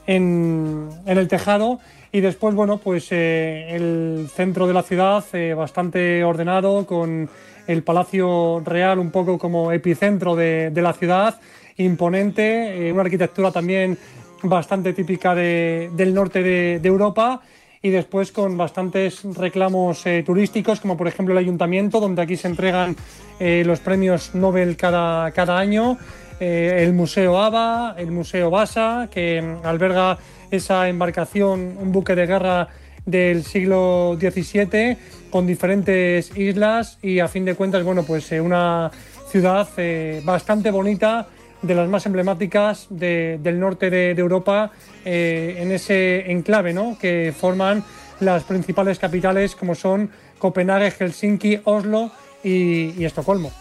[0.07, 1.79] en, el tejado.
[2.11, 7.29] Y después, bueno, pues eh, el centro de la ciudad eh, bastante ordenado, con
[7.67, 11.39] el Palacio Real un poco como epicentro de, la ciudad,
[11.77, 13.97] imponente, eh, una arquitectura también
[14.43, 17.41] bastante típica de- del norte de, de Europa
[17.81, 22.95] y después con bastantes reclamos turísticos, como por ejemplo el ayuntamiento, donde aquí se entregan
[23.39, 25.97] los premios Nobel cada, cada año,
[26.41, 30.17] eh, el Museo ABA, el Museo Basa, que alberga
[30.49, 32.67] esa embarcación, un buque de guerra
[33.05, 34.97] del siglo XVII,
[35.29, 38.89] con diferentes islas y a fin de cuentas, bueno, pues eh, una
[39.29, 41.27] ciudad eh, bastante bonita,
[41.61, 44.71] de las más emblemáticas de- del norte de, Europa,
[45.05, 46.97] en ese enclave ¿no?
[46.99, 47.83] que forman
[48.19, 52.09] las principales capitales como son Copenhague, Helsinki, Oslo
[52.43, 53.51] y Estocolmo.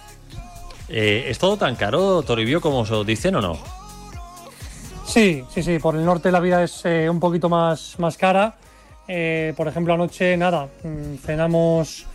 [0.93, 3.57] Eh, ¿Es todo tan caro, Toribio, como os dicen o no?
[5.07, 8.55] Sí, sí, sí, por el norte la vida es eh, un poquito más, más cara.
[9.09, 12.07] Eh, por ejemplo, anoche, nada, mm, cenamos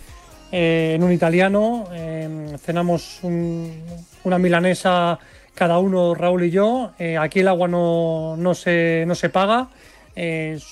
[0.51, 3.84] en un italiano, eh, cenamos un-
[4.23, 5.19] una milanesa
[5.53, 6.91] cada uno, Raúl y yo.
[7.19, 9.67] Aquí el agua no, no, se, no se paga.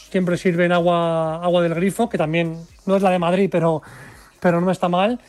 [0.10, 3.82] Siempre sirven agua, agua del grifo, que también no es la de Madrid, pero,
[4.40, 5.20] pero no está mal.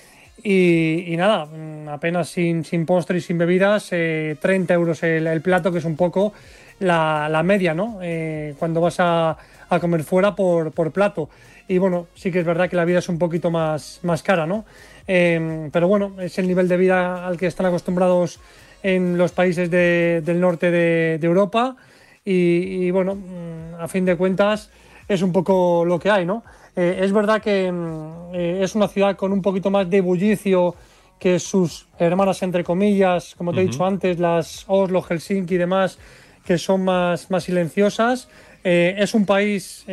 [0.47, 5.72] Y, nada, mm, apenas sin, sin postre y sin bebidas, eh, 30 euros el, plato,
[5.72, 6.34] que es un poco
[6.80, 7.99] la, la media, ¿no?
[8.03, 9.38] Eh, cuando vas a,
[9.70, 11.30] a comer fuera por, por plato.
[11.66, 14.47] y bueno, sí que es verdad que la vida es un poquito más, más cara,
[14.47, 14.66] ¿no?
[15.09, 18.38] Eh, pero bueno, es el nivel de vida al que están acostumbrados
[18.82, 21.76] en los países de- del norte de, Europa
[22.24, 24.70] y, y, bueno, mm, a fin de cuentas
[25.09, 26.42] es un poco lo que hay, ¿no?
[26.76, 30.74] Eh, es verdad que mm, eh, es una ciudad con un poquito más de bullicio
[31.18, 33.72] que sus hermanas, entre comillas, como te he Ujú.
[33.72, 35.98] dicho antes, las Oslo, Helsinki y demás,
[36.44, 38.28] que son más, más silenciosas.
[38.64, 39.84] Eh, es un país,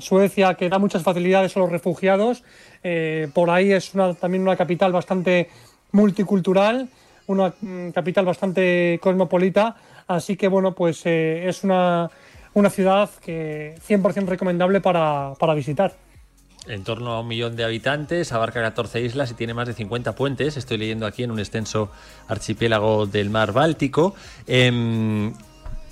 [0.00, 2.42] Suecia, que da muchas facilidades a los refugiados.
[3.32, 5.48] Por ahí es una, también una capital bastante
[5.92, 6.88] multicultural,
[7.26, 9.76] una mm, capital bastante cosmopolita.
[10.06, 12.10] Así que, bueno, pues es una,
[12.56, 15.94] una ciudad que 100% recomendable para, para visitar.
[16.66, 20.14] En torno a un millón de habitantes, abarca 14 islas y tiene más de 50
[20.14, 20.56] puentes.
[20.56, 21.90] Estoy leyendo aquí en un extenso
[22.28, 24.14] archipiélago del mar Báltico.
[24.46, 25.34] Em,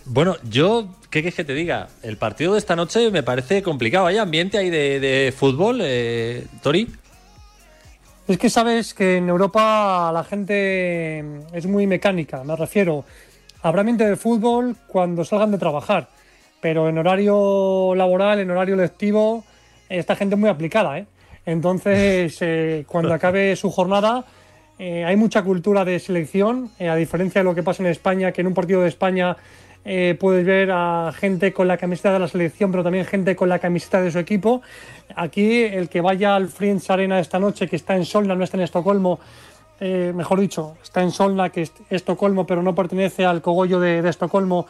[0.06, 1.88] bueno, yo, ¿qué quieres que te diga?
[2.02, 4.06] El partido de esta noche me parece complicado.
[4.06, 6.88] ¿Hay ambiente ahí de, de fútbol, eh, Tori?
[8.26, 13.04] Es que sabes que en Europa la gente es muy mecánica, me refiero.
[13.60, 16.08] Habrá ambiente de fútbol cuando salgan de trabajar,
[16.64, 19.44] pero en horario laboral, en horario lectivo,
[19.90, 21.04] esta gente es muy aplicada, ¿eh?
[21.44, 24.24] Entonces, eh, cuando acabe su jornada,
[24.78, 28.32] eh, hay mucha cultura de selección, eh, a diferencia de lo que pasa en España,
[28.32, 29.36] que en un partido de España
[29.84, 33.50] eh, puedes ver a gente con la camiseta de la selección, pero también gente con
[33.50, 34.62] la camiseta de su equipo.
[35.16, 38.56] Aquí, el que vaya al Friends Arena esta noche, que está en Solna, no está
[38.56, 39.20] en Estocolmo,
[39.80, 44.00] eh, mejor dicho, está en Solna, que es Estocolmo, pero no pertenece al cogollo de,
[44.00, 44.66] de Estocolmo.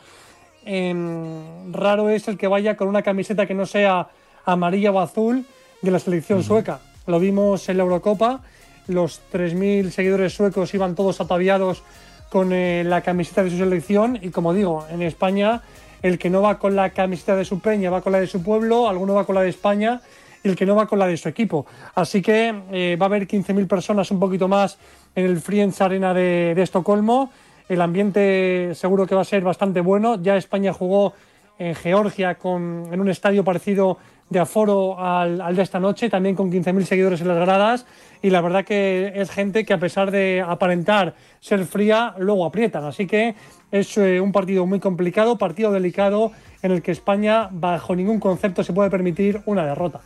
[0.64, 4.08] Em, raro es el que vaya con una camiseta que no sea
[4.44, 5.44] amarilla o azul
[5.82, 6.80] de la selección sueca.
[7.06, 8.40] Lo vimos en la Eurocopa,
[8.86, 11.82] los 3.000 seguidores suecos iban todos ataviados
[12.30, 15.62] con eh, la camiseta de su selección y como digo, en España
[16.02, 18.42] el que no va con la camiseta de su peña va con la de su
[18.42, 20.02] pueblo, alguno va con la de España
[20.42, 21.64] y el que no va con la de su equipo.
[21.94, 24.78] Así que eh, va a haber 15.000 personas, un poquito más,
[25.14, 27.30] en el Friends Arena de, de Estocolmo.
[27.68, 30.20] El ambiente seguro que va a ser bastante bueno.
[30.22, 31.14] Ya España jugó
[31.58, 33.98] en Georgia con, en un estadio parecido
[34.28, 37.86] de aforo al, al de esta noche, también con 15.000 seguidores en las gradas.
[38.22, 42.84] Y la verdad que es gente que a pesar de aparentar ser fría, luego aprietan.
[42.84, 43.34] Así que
[43.70, 48.64] es eh, un partido muy complicado, partido delicado, en el que España bajo ningún concepto
[48.64, 50.00] se puede permitir una derrota.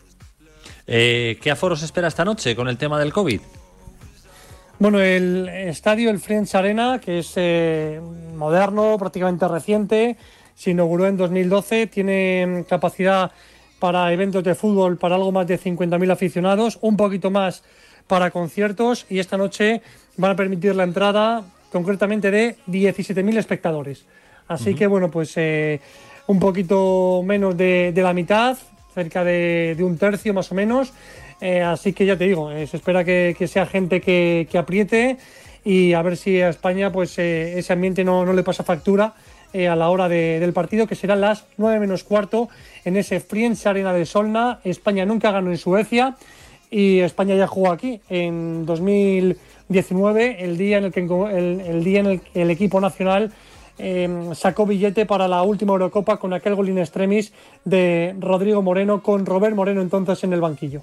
[0.87, 3.41] Eh, ¿Qué aforo se espera esta noche con el tema del COVID?
[4.81, 8.01] Bueno, el estadio, el Friends Arena, que es eh,
[8.37, 10.17] moderno, prácticamente reciente,
[10.55, 13.33] se inauguró en 2012, tiene mm, capacidad
[13.81, 17.65] para eventos de fútbol para algo más de 50.000 aficionados, un poquito más
[18.07, 19.83] para conciertos y esta noche
[20.17, 24.07] van a permitir la entrada concretamente de 17.000 espectadores.
[24.47, 25.81] Así que bueno, pues eh,
[26.29, 28.57] un poquito menos de, de la mitad,
[28.95, 30.93] cerca de, de un tercio más o menos.
[31.41, 35.19] Eh, así que ya te digo, eh, se espera que, sea gente que, apriete
[35.65, 39.15] y a ver si a España pues eh, ese ambiente no, le pasa factura
[39.55, 42.51] a la hora de- del partido, que serán las 9 menos cuarto
[42.85, 44.61] en ese Friends Arena de Solna.
[44.63, 46.17] España nunca ganó en Suecia
[46.71, 51.01] y España ya jugó aquí en 2019, el día en el que
[52.35, 53.33] el, equipo nacional
[53.79, 57.33] eh, sacó billete para la última Eurocopa con aquel gol in extremis
[57.65, 60.83] de Rodrigo Moreno con Robert Moreno entonces en el banquillo.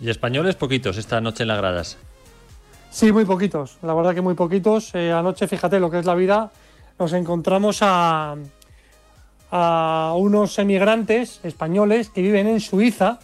[0.00, 1.98] Y españoles poquitos esta noche en las gradas.
[2.90, 4.94] Sí, muy poquitos, la verdad que muy poquitos.
[4.94, 6.50] Eh, anoche, fíjate lo que es la vida,
[6.98, 8.36] nos encontramos a,
[9.50, 13.18] a unos emigrantes españoles que viven en Suiza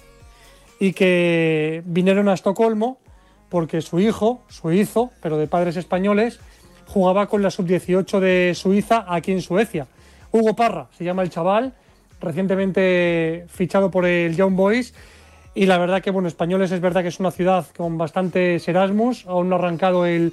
[0.79, 2.99] y que vinieron a Estocolmo
[3.53, 6.41] porque su hijo, suizo, pero de padres españoles,
[6.87, 9.87] jugaba con la sub-18 de Suiza aquí en Suecia.
[10.31, 11.75] Hugo Parra se llama el chaval,
[12.19, 14.95] recientemente fichado por el Young Boys.
[15.55, 19.27] Y la verdad que, bueno, Españoles es verdad que es una ciudad con bastantes Erasmus,
[19.27, 20.33] aún no ha arrancado el,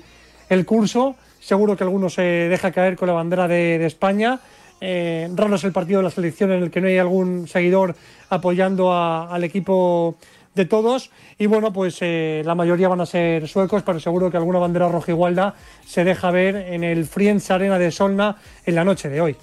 [0.50, 1.16] el curso.
[1.42, 4.40] Seguro que alguno se deja caer con la bandera de, de España.
[4.82, 7.96] Eh, raro es el partido de la selección en el que no hay algún seguidor
[8.30, 10.16] apoyando a- al equipo
[10.56, 11.12] de todos.
[11.38, 14.88] Y bueno, pues eh, la mayoría van a ser suecos, pero seguro que alguna bandera
[14.88, 15.54] roja igualda
[15.86, 19.36] se deja ver en el Friends Arena de Solna en la noche de hoy.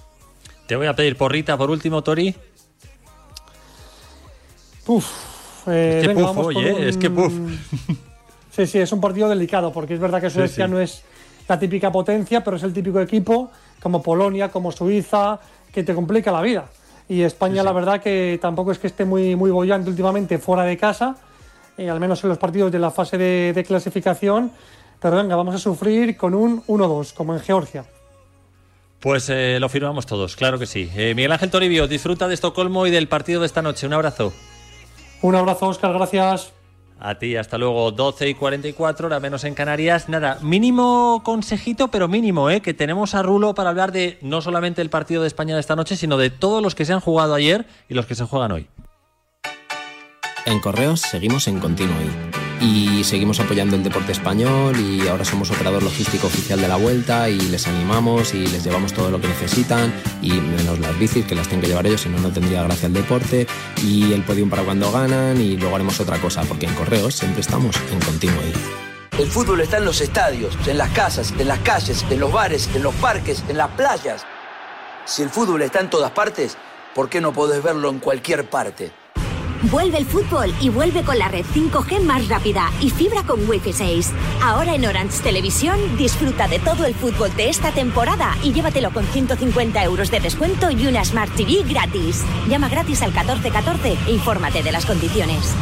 [0.67, 2.35] Te voy a pedir porrita por último, Tori.
[4.87, 5.07] Uf,
[5.69, 7.33] eh, Es que venga, puf, vamos con oye, un- es que puf.
[8.51, 10.71] Sí, sí, es un partido delicado porque es verdad que Suecia sí.
[10.71, 11.03] no es
[11.47, 13.51] la típica potencia, pero es el típico equipo
[13.83, 15.39] como Polonia, como Suiza,
[15.71, 16.65] que te complica la vida.
[17.07, 20.77] Y España, la verdad, que tampoco es que esté muy, muy bollante últimamente fuera de
[20.79, 21.17] casa,
[21.77, 24.51] eh, al menos en los partidos de la fase de, de clasificación.
[25.03, 27.85] Pero venga, vamos a sufrir con un 1-2, como en Georgia.
[29.01, 30.91] Pues eh, lo firmamos todos, claro que sí.
[30.97, 33.87] Eh, Miguel Ángel Toribio, disfruta de Estocolmo y del partido de esta noche.
[33.87, 34.33] Un abrazo.
[35.23, 36.53] Un abrazo, Oscar, gracias.
[36.99, 37.91] A ti, hasta luego.
[37.93, 40.09] 12 y 44, hora menos en Canarias.
[40.09, 42.63] Nada, mínimo consejito, pero mínimo, ¿eh?
[42.63, 45.77] Que tenemos a Rulo para hablar de no solamente el partido de España de esta
[45.77, 48.53] noche, sino de todos los que se han jugado ayer y los que se juegan
[48.53, 48.69] hoy.
[50.47, 51.97] En Correos seguimos en continuo
[52.61, 57.29] y seguimos apoyando el deporte español y ahora somos operador logístico oficial de la vuelta
[57.29, 59.93] y les animamos y les llevamos todo lo que necesitan
[60.23, 62.87] y menos las bicis que las tienen que llevar ellos, si no no tendría gracia
[62.87, 63.47] el deporte
[63.83, 67.41] y el podium para cuando ganan y luego haremos otra cosa porque en Correos siempre
[67.41, 68.41] estamos en continuo
[69.19, 72.71] El fútbol está en los estadios, en las casas, en las calles, en los bares,
[72.75, 74.25] en los parques, en las playas.
[75.05, 76.57] Si el fútbol está en todas partes,
[76.95, 78.93] ¿por qué no podés verlo en cualquier parte?
[79.71, 83.73] Vuelve el fútbol y vuelve con la red 5G más rápida y fibra con Wi-Fi
[83.73, 84.13] 6.
[84.41, 89.05] Ahora en Orange Televisión disfruta de todo el fútbol de esta temporada y llévatelo con
[89.05, 92.23] 150 euros de descuento y una Smart TV gratis.
[92.49, 95.53] Llama gratis al 1414 e infórmate de las condiciones.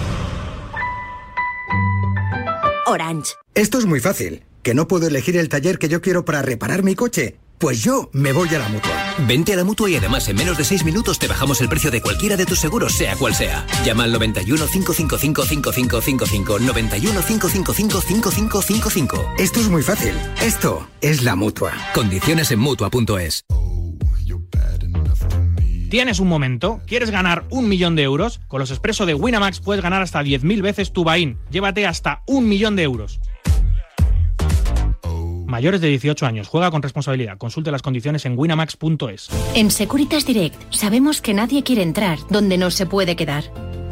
[2.86, 3.32] Orange.
[3.55, 4.42] Esto es muy fácil.
[4.62, 7.38] ¿Que no puedo elegir el taller que yo quiero para reparar mi coche?
[7.59, 9.14] Pues yo me voy a la mutua.
[9.26, 11.90] Vente a la mutua y además en menos de 6 minutos te bajamos el precio
[11.90, 13.66] de cualquiera de tus seguros, sea cual sea.
[13.84, 16.59] Llama al 91 555 5555.
[16.59, 19.34] 91 555 5555.
[19.38, 20.14] Esto es muy fácil.
[20.42, 21.72] Esto es la mutua.
[21.94, 23.44] Condiciones en mutua.es.
[25.94, 26.80] ¿Tienes un momento?
[26.88, 28.40] ¿Quieres ganar un millón de euros?
[28.48, 31.38] Con los expresos de Winamax puedes ganar hasta 10.000 veces tu buy-in.
[31.50, 33.20] Llévate hasta un millón de euros.
[35.47, 36.49] Mayores de 18 años.
[36.49, 37.38] Juega con responsabilidad.
[37.38, 39.28] Consulte las condiciones en winamax.es.
[39.55, 43.45] En Securitas Direct sabemos que nadie quiere entrar donde no se puede quedar.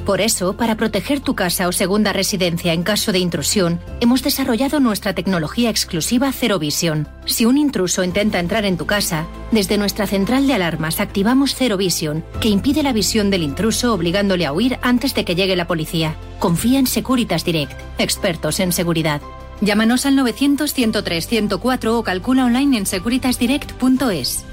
[0.04, 4.80] Por eso, para proteger tu casa o segunda residencia en caso de intrusión, hemos desarrollado
[4.80, 7.06] nuestra tecnología exclusiva Zero Vision.
[7.24, 11.76] Si un intruso intenta entrar en tu casa, desde nuestra central de alarmas activamos Zero
[11.76, 15.68] Vision, que impide la visión del intruso obligándole a huir antes de que llegue la
[15.68, 16.16] policía.
[16.40, 19.22] Confía en Securitas Direct, expertos en seguridad.
[19.62, 24.44] Llámanos al 900-103-104 o calcula online en securitasdirect.es.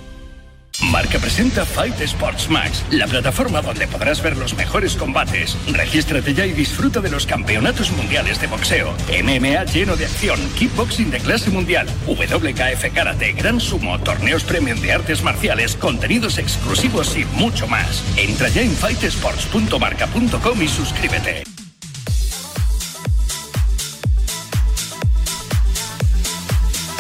[0.92, 5.58] Marca presenta Fight Sports Max, la plataforma donde podrás ver los mejores combates.
[5.74, 11.10] Regístrate ya y disfruta de los campeonatos mundiales de boxeo, MMA lleno de acción, kickboxing
[11.10, 17.26] de clase mundial, WKF Karate, Gran Sumo, torneos premium de artes marciales, contenidos exclusivos y
[17.34, 18.04] mucho más.
[18.16, 21.59] Entra ya en fightesports.marca.com y suscríbete.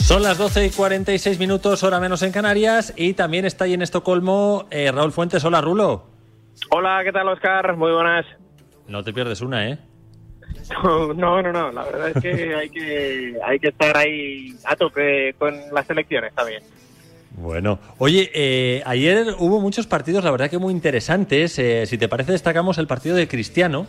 [0.10, 3.84] Son las 12 y 46 minutos, hora menos en Canarias, y también está ahí en
[3.84, 5.46] Estocolmo eh, Raúl Fuentes.
[5.46, 6.08] Hola, Rulo.
[6.72, 7.78] Hola, ¿qué tal, Oscar?
[7.78, 8.26] Muy buenas.
[8.88, 9.78] No te pierdes una, ¿eh?
[10.84, 15.36] No, no, no, la verdad es que hay que, hay que estar ahí a tope
[15.38, 16.64] con las elecciones también.
[17.38, 21.60] Bueno, oye, eh, ayer hubo muchos partidos, la verdad que muy interesantes.
[21.60, 23.86] Eh, si te parece, destacamos el partido de Cristiano,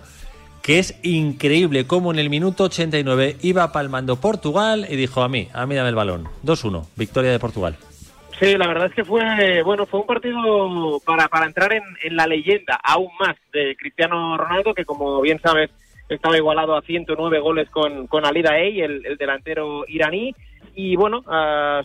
[0.71, 5.49] que es increíble cómo en el minuto 89 iba palmando Portugal y dijo a mí,
[5.53, 6.29] a mí dame el balón.
[6.45, 7.77] 2-1, victoria de Portugal.
[8.39, 11.83] Sí, la verdad es que fue, bueno, fue un partido para, para entrar en,
[12.15, 15.71] la leyenda aún más de Cristiano Ronaldo, que como bien sabes
[16.09, 18.45] estaba igualado a 109 goles con, con Ali
[18.81, 20.37] el, el delantero iraní.
[20.77, 21.25] Y bueno,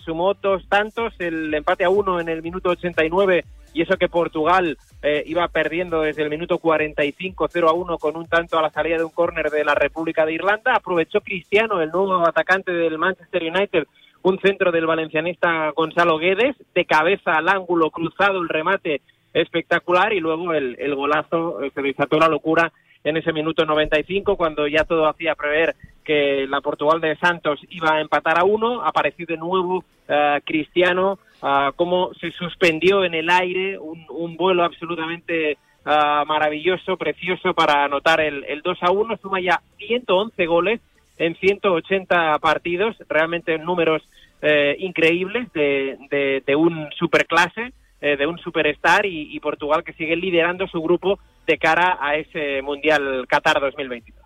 [0.06, 3.46] sumó dos tantos, el empate a uno en el minuto 89
[3.76, 8.16] y eso que Portugal eh, iba perdiendo desde el minuto 45 0 a 1 con
[8.16, 10.76] un tanto a la salida de un córner de la República de Irlanda.
[10.76, 13.86] Aprovechó Cristiano, el nuevo atacante del Manchester United,
[14.22, 19.02] un centro del valencianista Gonzalo Guedes, de cabeza al ángulo cruzado el remate
[19.34, 22.72] espectacular y luego el, el golazo eh, se desató la locura
[23.06, 27.94] en ese minuto 95 cuando ya todo hacía prever que la Portugal de Santos iba
[27.94, 33.30] a empatar a uno, apareció de nuevo eh, Cristiano, ah, como se suspendió en el
[33.30, 39.40] aire, un, vuelo absolutamente ah, maravilloso, precioso para anotar el, el 2 a 1, suma
[39.40, 40.82] ya 111 goles
[41.18, 44.02] en 180 partidos, realmente números
[44.42, 50.16] eh, increíbles de, de un superclase, eh, de un superstar y, y Portugal que sigue
[50.16, 54.26] liderando su grupo de cara a ese Mundial Qatar 2022.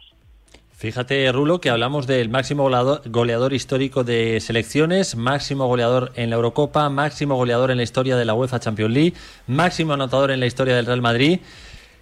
[0.80, 6.38] Fíjate, Rulo, que hablamos del máximo goleador, goleador, histórico de selecciones, máximo goleador en la
[6.38, 9.14] Eurocopa, máximo goleador en la historia de la UEFA Champions League,
[9.46, 11.42] máximo anotador en la historia del Real Madrid.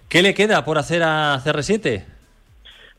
[0.08, 2.04] ¿Qué le queda por hacer a CR7?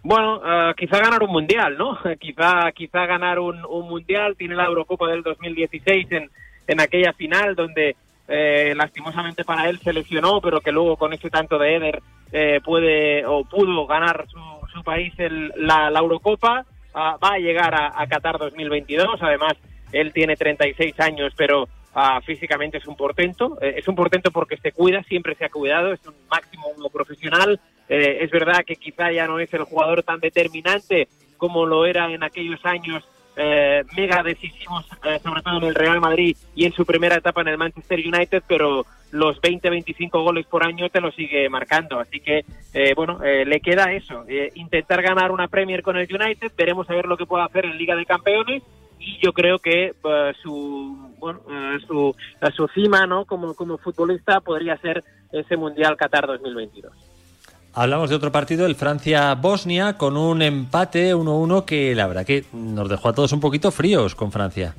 [0.03, 1.97] Bueno, eh, quizá ganar un mundial, ¿no?
[2.19, 4.35] quizá, quizá ganar un, un mundial.
[4.37, 6.29] Tiene la Eurocopa del 2016 en,
[6.67, 7.95] en aquella final donde
[8.29, 12.01] eh, lastimosamente para él se lesionó, pero que luego con ese tanto de Eder
[12.31, 14.39] eh, puede o pudo ganar su,
[14.71, 16.65] su país el, la, la Eurocopa.
[16.93, 19.21] Ah, va a llegar a, a Qatar 2022.
[19.21, 19.53] Además,
[19.91, 23.57] él tiene 36 años, pero ah, físicamente es un portento.
[23.61, 27.59] Eh, es un portento porque se cuida, siempre se ha cuidado, es un máximo profesional.
[27.87, 31.07] Eh, es verdad que quizá ya no es el jugador tan determinante
[31.37, 33.03] como lo era en aquellos años
[33.39, 37.41] eh, mega decisivos, eh, sobre todo en el Real Madrid y en su primera etapa
[37.41, 41.99] en el Manchester United, pero los 20-25 goles por año te lo sigue marcando.
[41.99, 46.13] Así que, eh, bueno, eh, le queda eso, eh, intentar ganar una Premier con el
[46.13, 48.63] United, veremos a ver lo que puede hacer en Liga de Campeones
[48.99, 49.93] y yo creo que
[50.43, 51.39] su, bueno,
[51.87, 52.13] su,
[52.53, 53.23] su cima ¿no?
[53.23, 56.91] como, como futbolista podría ser ese Mundial Qatar 2022.
[57.73, 62.89] Hablamos de otro partido, el Francia-Bosnia, con un empate 1-1 que la verdad que nos
[62.89, 64.73] dejó a todos un poquito fríos con Francia.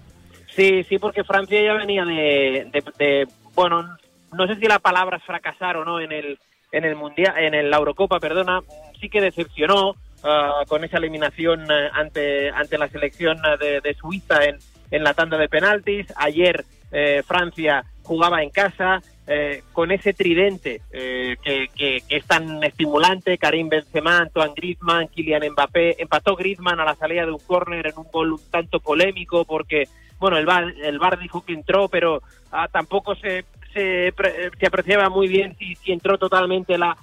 [0.55, 3.85] Sí, sí, porque Francia ya venía de, de- de- bueno,
[4.33, 6.39] no sé si la palabra es fracasar o no en el
[6.73, 8.61] en el mundial, en el- Eurocopa, perdona,
[9.01, 14.45] sí que decepcionó ah, con esa eliminación eh, ante ante la selección de, de Suiza
[14.45, 14.57] en,
[14.91, 16.07] en la tanda de penaltis.
[16.17, 19.01] Ayer eh, Francia jugaba en casa
[19.33, 26.03] eh, con ese tridente eh, que, es tan estimulante, Karim Benzema, Antoine Griezmann, Kylian Mbappé,
[26.03, 29.85] empató Griezmann a la salida de un córner en un gol un tanto polémico porque
[30.19, 34.13] bueno, el VAR, el VAR dijo que entró, pero ah, tampoco se, se,
[34.59, 36.97] se apreciaba muy bien si, si entró totalmente la,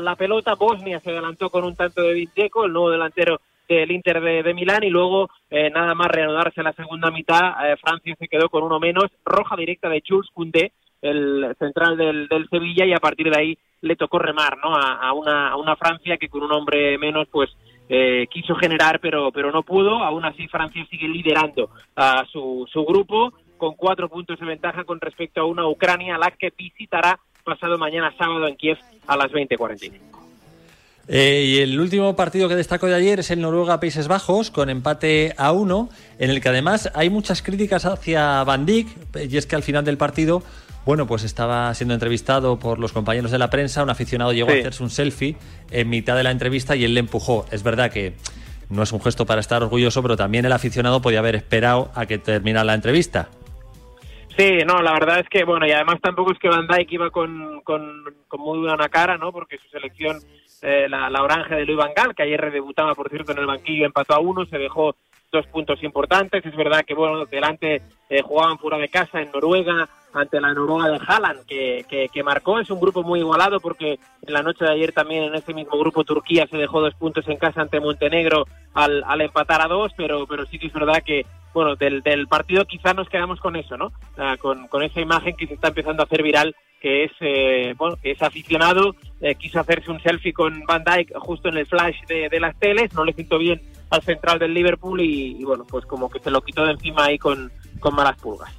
[0.00, 0.54] la pelota.
[0.54, 4.54] Bosnia se adelantó con un tanto de Vinteco, el nuevo delantero del Inter de, de
[4.54, 8.62] Milán, y luego eh, nada más reanudarse la segunda mitad, eh, Francia se quedó con
[8.62, 10.72] uno menos, roja directa de Jules Koundé,
[11.04, 14.74] el central del, Sevilla, y a partir de ahí le tocó remar ¿no?
[14.74, 17.50] a, una, a una Francia que con un hombre menos pues
[17.86, 22.82] eh, quiso generar pero pero no pudo aún así Francia sigue liderando a su, su
[22.86, 27.76] grupo con cuatro puntos de ventaja con respecto a una Ucrania la que visitará pasado
[27.76, 29.90] mañana sábado en Kiev a las 20.45
[31.06, 35.34] Eh, y el último partido que destaco de ayer es el Noruega-Países Bajos, con empate
[35.36, 38.88] a uno, en el que además hay muchas críticas hacia Van Dijk,
[39.30, 40.42] y es que al final del partido,
[40.84, 44.56] bueno, pues estaba siendo entrevistado por los compañeros de la prensa, un aficionado llegó Sí.
[44.56, 45.36] a hacerse un selfie
[45.70, 47.46] en mitad de la entrevista y él le empujó.
[47.50, 48.14] Es verdad que
[48.70, 52.06] no es un gesto para estar orgulloso, pero también el aficionado podía haber esperado a
[52.06, 53.28] que terminara la entrevista.
[54.36, 57.10] Sí, no, la verdad es que, bueno, y además tampoco es que Van Dijk iba
[57.10, 59.30] con, con, con muy buena cara, ¿no?
[59.30, 60.18] Porque su selección,
[60.62, 63.46] eh, la, la orange de Luis Van Gaal, que ayer redebutaba, por cierto, en el
[63.46, 64.96] banquillo, empató a uno, se dejó
[65.34, 66.46] dos puntos importantes.
[66.46, 70.90] Es verdad que, bueno, delante eh, jugaban fuera de casa en Noruega, ante la Noruega
[70.90, 72.60] de Haaland, que, que, que marcó.
[72.60, 75.76] Es un grupo muy igualado porque en la noche de ayer también en ese mismo
[75.76, 79.92] grupo Turquía se dejó dos puntos en casa ante Montenegro al, al empatar a dos,
[79.96, 83.56] pero, pero sí que es verdad que, bueno, del, del partido quizás nos quedamos con
[83.56, 83.92] eso, ¿no?
[84.16, 87.74] Ah, con, con esa imagen que se está empezando a hacer viral, que es, eh,
[87.76, 91.96] bueno, es aficionado, eh, quiso hacerse un selfie con Van Dijk justo en el flash
[92.06, 93.60] de, de las teles, no le sentó bien
[93.90, 97.04] al central del Liverpool y, y, bueno, pues como que se lo quitó de encima
[97.04, 98.52] ahí con, con malas pulgas.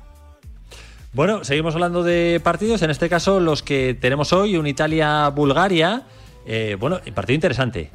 [1.14, 6.04] Bueno, seguimos hablando de partidos, en este caso los que tenemos hoy, un Italia-Bulgaria.
[6.46, 7.90] Eh, bueno, partido interesante.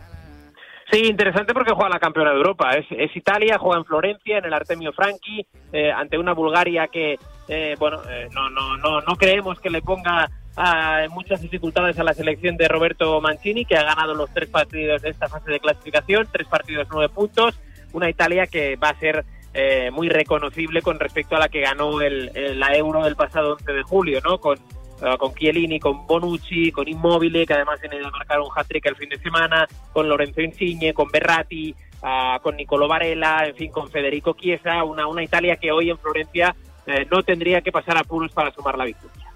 [0.90, 2.72] Sí, interesante porque juega la campeona de Europa.
[2.72, 7.16] Es, es Italia, juega en Florencia, en el Artemio Franchi, eh, ante una Bulgaria que,
[7.46, 12.04] eh, bueno, eh, no, no, no, no creemos que le ponga ah, muchas dificultades a
[12.04, 15.60] la selección de Roberto Mancini, que ha ganado los tres partidos de esta fase de
[15.60, 17.58] clasificación, tres partidos, nueve puntos.
[17.92, 22.00] Una Italia que va a ser eh, muy reconocible con respecto a la que ganó
[22.00, 24.38] el, la Euro del pasado 11 de julio, ¿no?
[24.38, 24.58] Con,
[25.02, 28.96] eh, con Chiellini, con Bonucci, con Immobile, que además viene a marcar un hat-trick el
[28.96, 33.90] fin de semana, con Lorenzo Insigne, con Berratti, ah, con Nicolo Varela, en fin, con
[33.90, 36.54] Federico Chiesa, una, una Italia que hoy en Florencia
[36.86, 39.29] eh, no tendría que pasar apuros para sumar la victoria.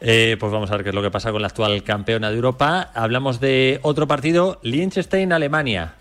[0.00, 2.36] Eh, pues vamos a ver qué es lo que pasa con la actual campeona de
[2.36, 2.90] Europa.
[2.94, 5.94] Hablamos de otro partido, Liechtenstein-Alemania.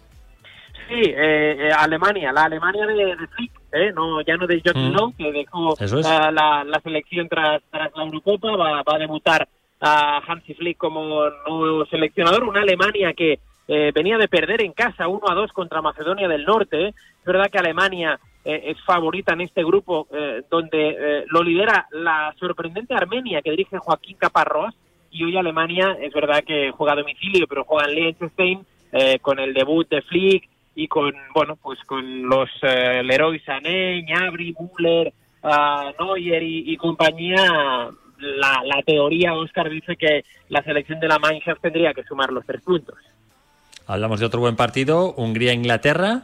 [0.88, 3.92] Sí, eh, eh, Alemania, la Alemania de, de Flick, ¿eh?
[3.96, 5.14] no, ya no de Joachim Mm.
[5.18, 5.94] Que dejó es.
[6.06, 9.48] ah, la, la selección tras, tras la Eurocopa, va, va a debutar
[9.82, 15.08] a Hansi Flick como nuevo seleccionador, una Alemania que eh, venía de perder en casa
[15.08, 16.88] 1 a 2 contra Macedonia del Norte.
[16.88, 16.90] ¿eh?
[16.90, 21.88] Es verdad que Alemania eh, es favorita en este grupo, eh, donde eh, lo lidera
[21.92, 24.76] la sorprendente Armenia que dirige Joaquín Caparrós,
[25.10, 29.40] y hoy Alemania es verdad que juega a domicilio, pero juega en Liechtenstein eh, con
[29.40, 35.92] el debut de Flick y con bueno pues con los Leroy Sané, Gnabry, Müller, ah,
[36.00, 37.90] Neuer y, compañía.
[38.18, 42.46] La, la teoría, Oscar, dice que la selección de la Mannschaft tendría que sumar los
[42.46, 42.96] tres puntos.
[43.88, 46.24] Hablamos de otro buen partido, Hungría-Inglaterra.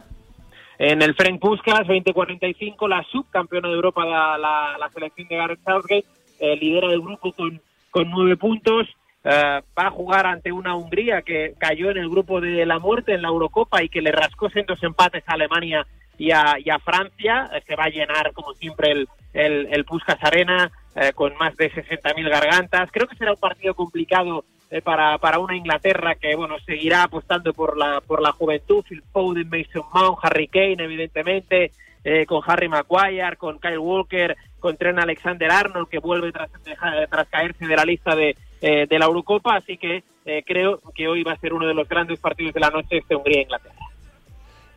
[0.84, 6.06] En el Frank Puskas, 2045, la subcampeona de Europa, la, la, selección de Gareth Southgate,
[6.40, 7.62] eh, lidera el grupo con,
[7.92, 8.88] con nueve puntos.
[9.24, 13.14] Eh, va a jugar ante una Hungría que cayó en el grupo de la muerte
[13.14, 15.86] en la Eurocopa y que le rascó sendos empates a Alemania
[16.18, 17.52] y a, y a Francia.
[17.54, 21.56] Eh, se va a llenar, como siempre, el, el, el Puskas Arena eh, con más
[21.58, 22.90] de 60.000 gargantas.
[22.92, 27.54] Creo que será un partido complicado eh, para, para una Inglaterra que bueno seguirá apostando
[27.54, 31.74] por la por la juventud, Phil Foden, Mason Mount, Harry Kane, evidentemente,
[32.06, 36.50] eh, con Harry Maguire, con Kyle Walker, con Trent Alexander-Arnold que vuelve tras,
[37.10, 40.04] tras caerse de la lista de, eh, de la Eurocopa, así que
[40.46, 43.16] creo que hoy va a ser uno de los grandes partidos de la noche este
[43.16, 43.76] Hungría-Inglaterra.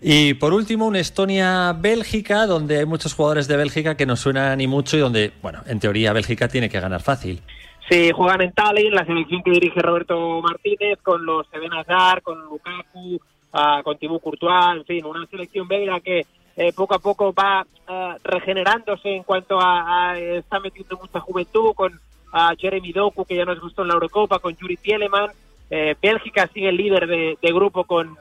[0.01, 4.67] Y por último, un Estonia-Bélgica, donde hay muchos jugadores de Bélgica que no suenan ni
[4.67, 7.43] mucho y donde, bueno, en teoría Bélgica tiene que ganar fácil.
[7.89, 12.41] Sí, juegan en Tallinn, la selección que dirige Roberto Martínez, con los Eden Hazard, con
[12.43, 13.21] Lukaku,
[13.53, 16.25] ah, con Thibaut Courtois, en fin, una selección belga que
[16.57, 22.01] eh, poco a poco va ah, regenerándose en cuanto a, está metiendo mucha juventud, con
[22.33, 25.31] ah, Jeremy Doku, que ya nos gustó en la Eurocopa, con Yuri Pieleman.
[25.69, 28.17] Eh, Bélgica sigue el líder de, de grupo con,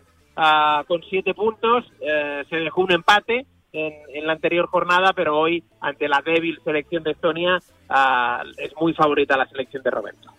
[0.87, 6.07] con siete puntos, eh, se dejó un empate en, la anterior jornada, pero hoy, ante
[6.07, 7.59] la débil selección de Estonia,
[7.89, 10.29] ah, es muy favorita la selección de Roberto.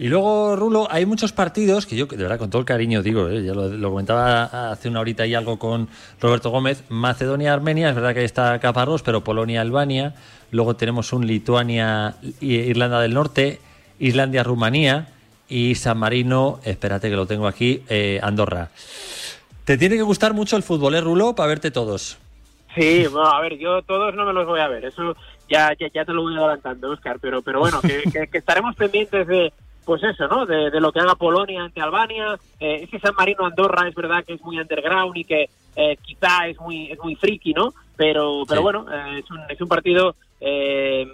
[0.00, 3.28] Y luego, Rulo, hay muchos partidos que yo, de verdad, con todo el cariño digo,
[3.28, 5.88] eh, ya lo, lo comentaba hace una horita y algo con
[6.20, 10.14] Roberto Gómez, Macedonia-Armenia, es verdad que ahí está Caparrós, pero Polonia-Albania,
[10.52, 13.58] luego tenemos un Lituania-Irlanda del Norte,
[13.98, 15.08] Islandia-Rumanía
[15.48, 18.68] y San Marino, espérate que lo tengo aquí, eh, Andorra.
[19.64, 21.34] Te tiene que gustar mucho el fútbol, ¿eh, Rulo?
[21.34, 22.18] Para verte todos.
[22.74, 25.16] Sí, bueno, a ver, yo todos no me los voy a ver, eso
[25.48, 28.76] ya, ya, ya te lo voy adelantando, Oscar, pero, pero bueno, que, que- que estaremos
[28.76, 29.52] pendientes de,
[29.84, 30.44] pues eso, ¿no?
[30.46, 32.38] De, de lo que haga Polonia ante Albania.
[32.60, 36.46] Eh, ese San Marino Andorra es verdad que es muy underground y que eh, quizá
[36.46, 37.72] es muy es muy friki, ¿no?
[37.96, 38.62] Pero pero Sí.
[38.62, 41.06] bueno, eh, es, un, es un partido eh,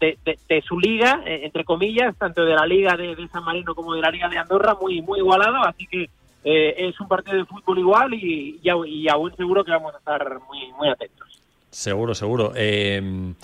[0.00, 3.42] de, de- de su liga, eh, entre comillas, tanto de la liga de, de San
[3.44, 6.08] Marino como de la liga de Andorra, muy muy igualado, así que
[6.44, 9.98] eh, es un partido de fútbol igual y, y, y aún seguro que vamos a
[9.98, 11.40] estar muy muy atentos.
[11.70, 12.52] Seguro, seguro.
[12.54, 13.34] Eh,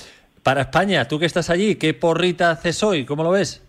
[0.43, 3.05] para España, tú que estás allí, ¿qué porrita haces hoy?
[3.05, 3.67] ¿Cómo lo ves?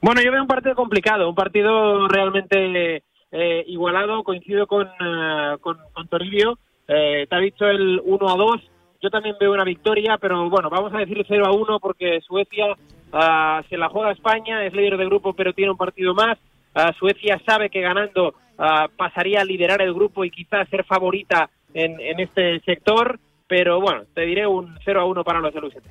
[0.00, 4.22] Bueno, yo veo un partido complicado, un partido realmente eh, igualado.
[4.22, 6.58] Coincido con, eh, con, con Toribio.
[6.86, 8.60] Eh, te ha dicho el 1 a 2.
[9.02, 12.76] Yo también veo una victoria, pero bueno, vamos a decir 0 a 1 porque Suecia
[13.12, 16.38] ah, se la juega a España, es líder de grupo, pero tiene un partido más.
[16.74, 21.48] Ah, Suecia sabe que ganando ah, pasaría a liderar el grupo y quizás ser favorita
[21.72, 23.18] en, este sector.
[23.46, 25.86] Pero bueno, te diré un 0 a 1 para los del UST.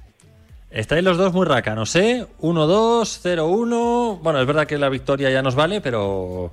[0.72, 2.26] Estáis los dos muy rácanos, ¿eh?
[2.42, 4.20] 1-2, 0-1.
[4.22, 6.52] Bueno, es verdad que la victoria ya nos vale, pero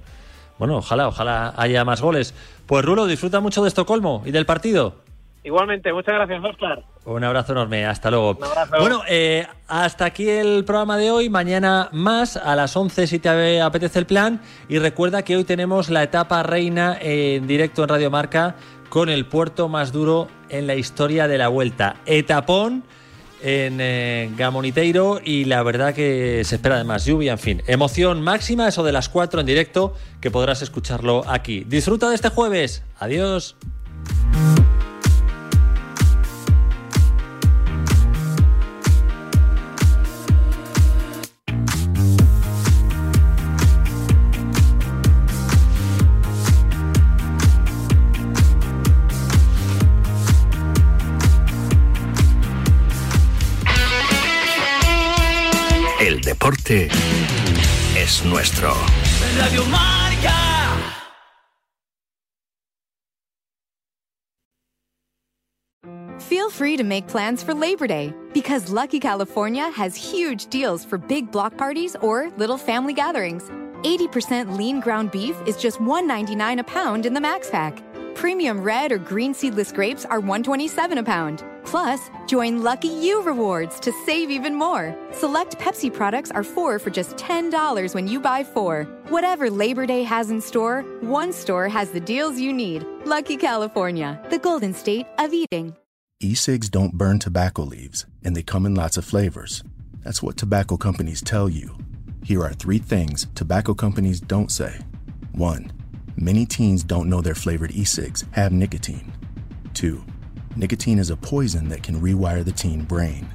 [0.58, 2.34] bueno, ojalá, ojalá haya más goles.
[2.66, 4.96] Pues Rulo, disfruta mucho de Estocolmo y del partido.
[5.42, 6.84] Igualmente, muchas gracias, Oscar.
[7.06, 8.32] Un abrazo enorme, hasta luego.
[8.32, 8.76] Un abrazo.
[8.78, 11.30] Bueno, eh, hasta aquí el programa de hoy.
[11.30, 14.40] Mañana más a las 11 si te apetece el plan.
[14.68, 18.56] Y recuerda que hoy tenemos la etapa reina en directo en Radio Marca
[18.90, 21.96] con el puerto más duro en la historia de la vuelta.
[22.04, 22.84] Etapón
[23.42, 27.62] en eh, Gamoniteiro y la verdad que se espera además lluvia, en fin.
[27.66, 31.64] Emoción máxima, eso de las 4 en directo, que podrás escucharlo aquí.
[31.66, 32.84] Disfruta de este jueves.
[32.98, 33.56] Adiós.
[56.50, 56.88] Deporte
[57.96, 58.74] es nuestro.
[59.38, 60.34] Radio Marca.
[66.18, 70.98] Feel free to make plans for Labor Day because Lucky California has huge deals for
[70.98, 73.50] big block parties or little family gatherings.
[73.82, 77.82] 80% lean ground beef is just $1.99 a pound in the Max Pack.
[78.14, 81.42] Premium red or green seedless grapes are $1.27 a pound.
[81.64, 84.96] Plus, join Lucky You Rewards to save even more.
[85.12, 88.84] Select Pepsi products are four for just $10 when you buy four.
[89.08, 92.84] Whatever Labor Day has in store, one store has the deals you need.
[93.04, 95.76] Lucky California, the golden state of eating.
[96.22, 99.64] E-cigs don't burn tobacco leaves, and they come in lots of flavors.
[100.04, 101.78] That's what tobacco companies tell you.
[102.22, 104.80] Here are three things tobacco companies don't say.
[105.32, 105.72] One,
[106.16, 109.12] many teens don't know their flavored e-cigs have nicotine.
[109.72, 110.04] Two,
[110.56, 113.28] nicotine is a poison that can rewire the teen brain.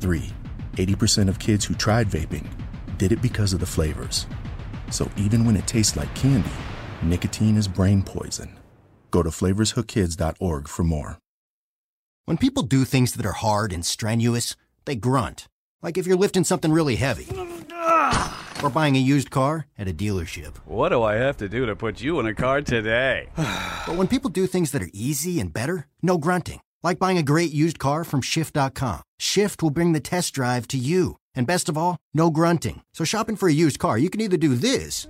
[0.00, 0.30] Three,
[0.74, 2.46] 80% of kids who tried vaping
[2.98, 4.26] did it because of the flavors.
[4.90, 6.50] So even when it tastes like candy,
[7.02, 8.58] nicotine is brain poison.
[9.10, 11.18] Go to flavorshookkids.org for more.
[12.24, 15.46] When people do things that are hard and strenuous, they grunt.
[15.82, 17.28] Like if you're lifting something really heavy.
[17.76, 18.43] Ah!
[18.64, 20.56] Or buying a used car at a dealership.
[20.64, 23.28] What do I have to do to put you in a car today?
[23.86, 26.60] But when people do things that are easy and better, no grunting.
[26.82, 29.02] Like buying a great used car from Shift.com.
[29.18, 31.18] Shift will bring the test drive to you.
[31.34, 32.80] And best of all, no grunting.
[32.94, 35.06] So shopping for a used car, you can either do this,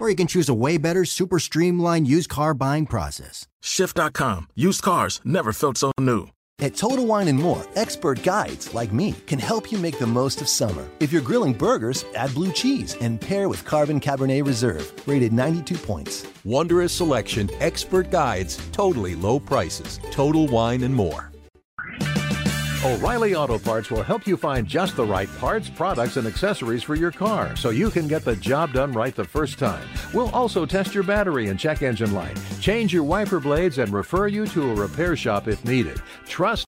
[0.00, 3.46] or you can choose a way better, super streamlined used car buying process.
[3.62, 4.48] Shift.com.
[4.56, 6.30] Used cars never felt so new.
[6.60, 10.40] At Total Wine and More, expert guides like me can help you make the most
[10.40, 10.88] of summer.
[11.00, 15.76] If you're grilling burgers, add blue cheese and pair with Carbon Cabernet Reserve, rated 92
[15.76, 16.26] points.
[16.44, 20.00] Wondrous selection, expert guides, totally low prices.
[20.10, 21.30] Total Wine and More.
[22.84, 26.94] O'Reilly Auto Parts will help you find just the right parts, products, and accessories for
[26.94, 29.82] your car so you can get the job done right the first time.
[30.12, 34.26] We'll also test your battery and check engine light, change your wiper blades, and refer
[34.26, 36.02] you to a repair shop if needed.
[36.26, 36.64] Trust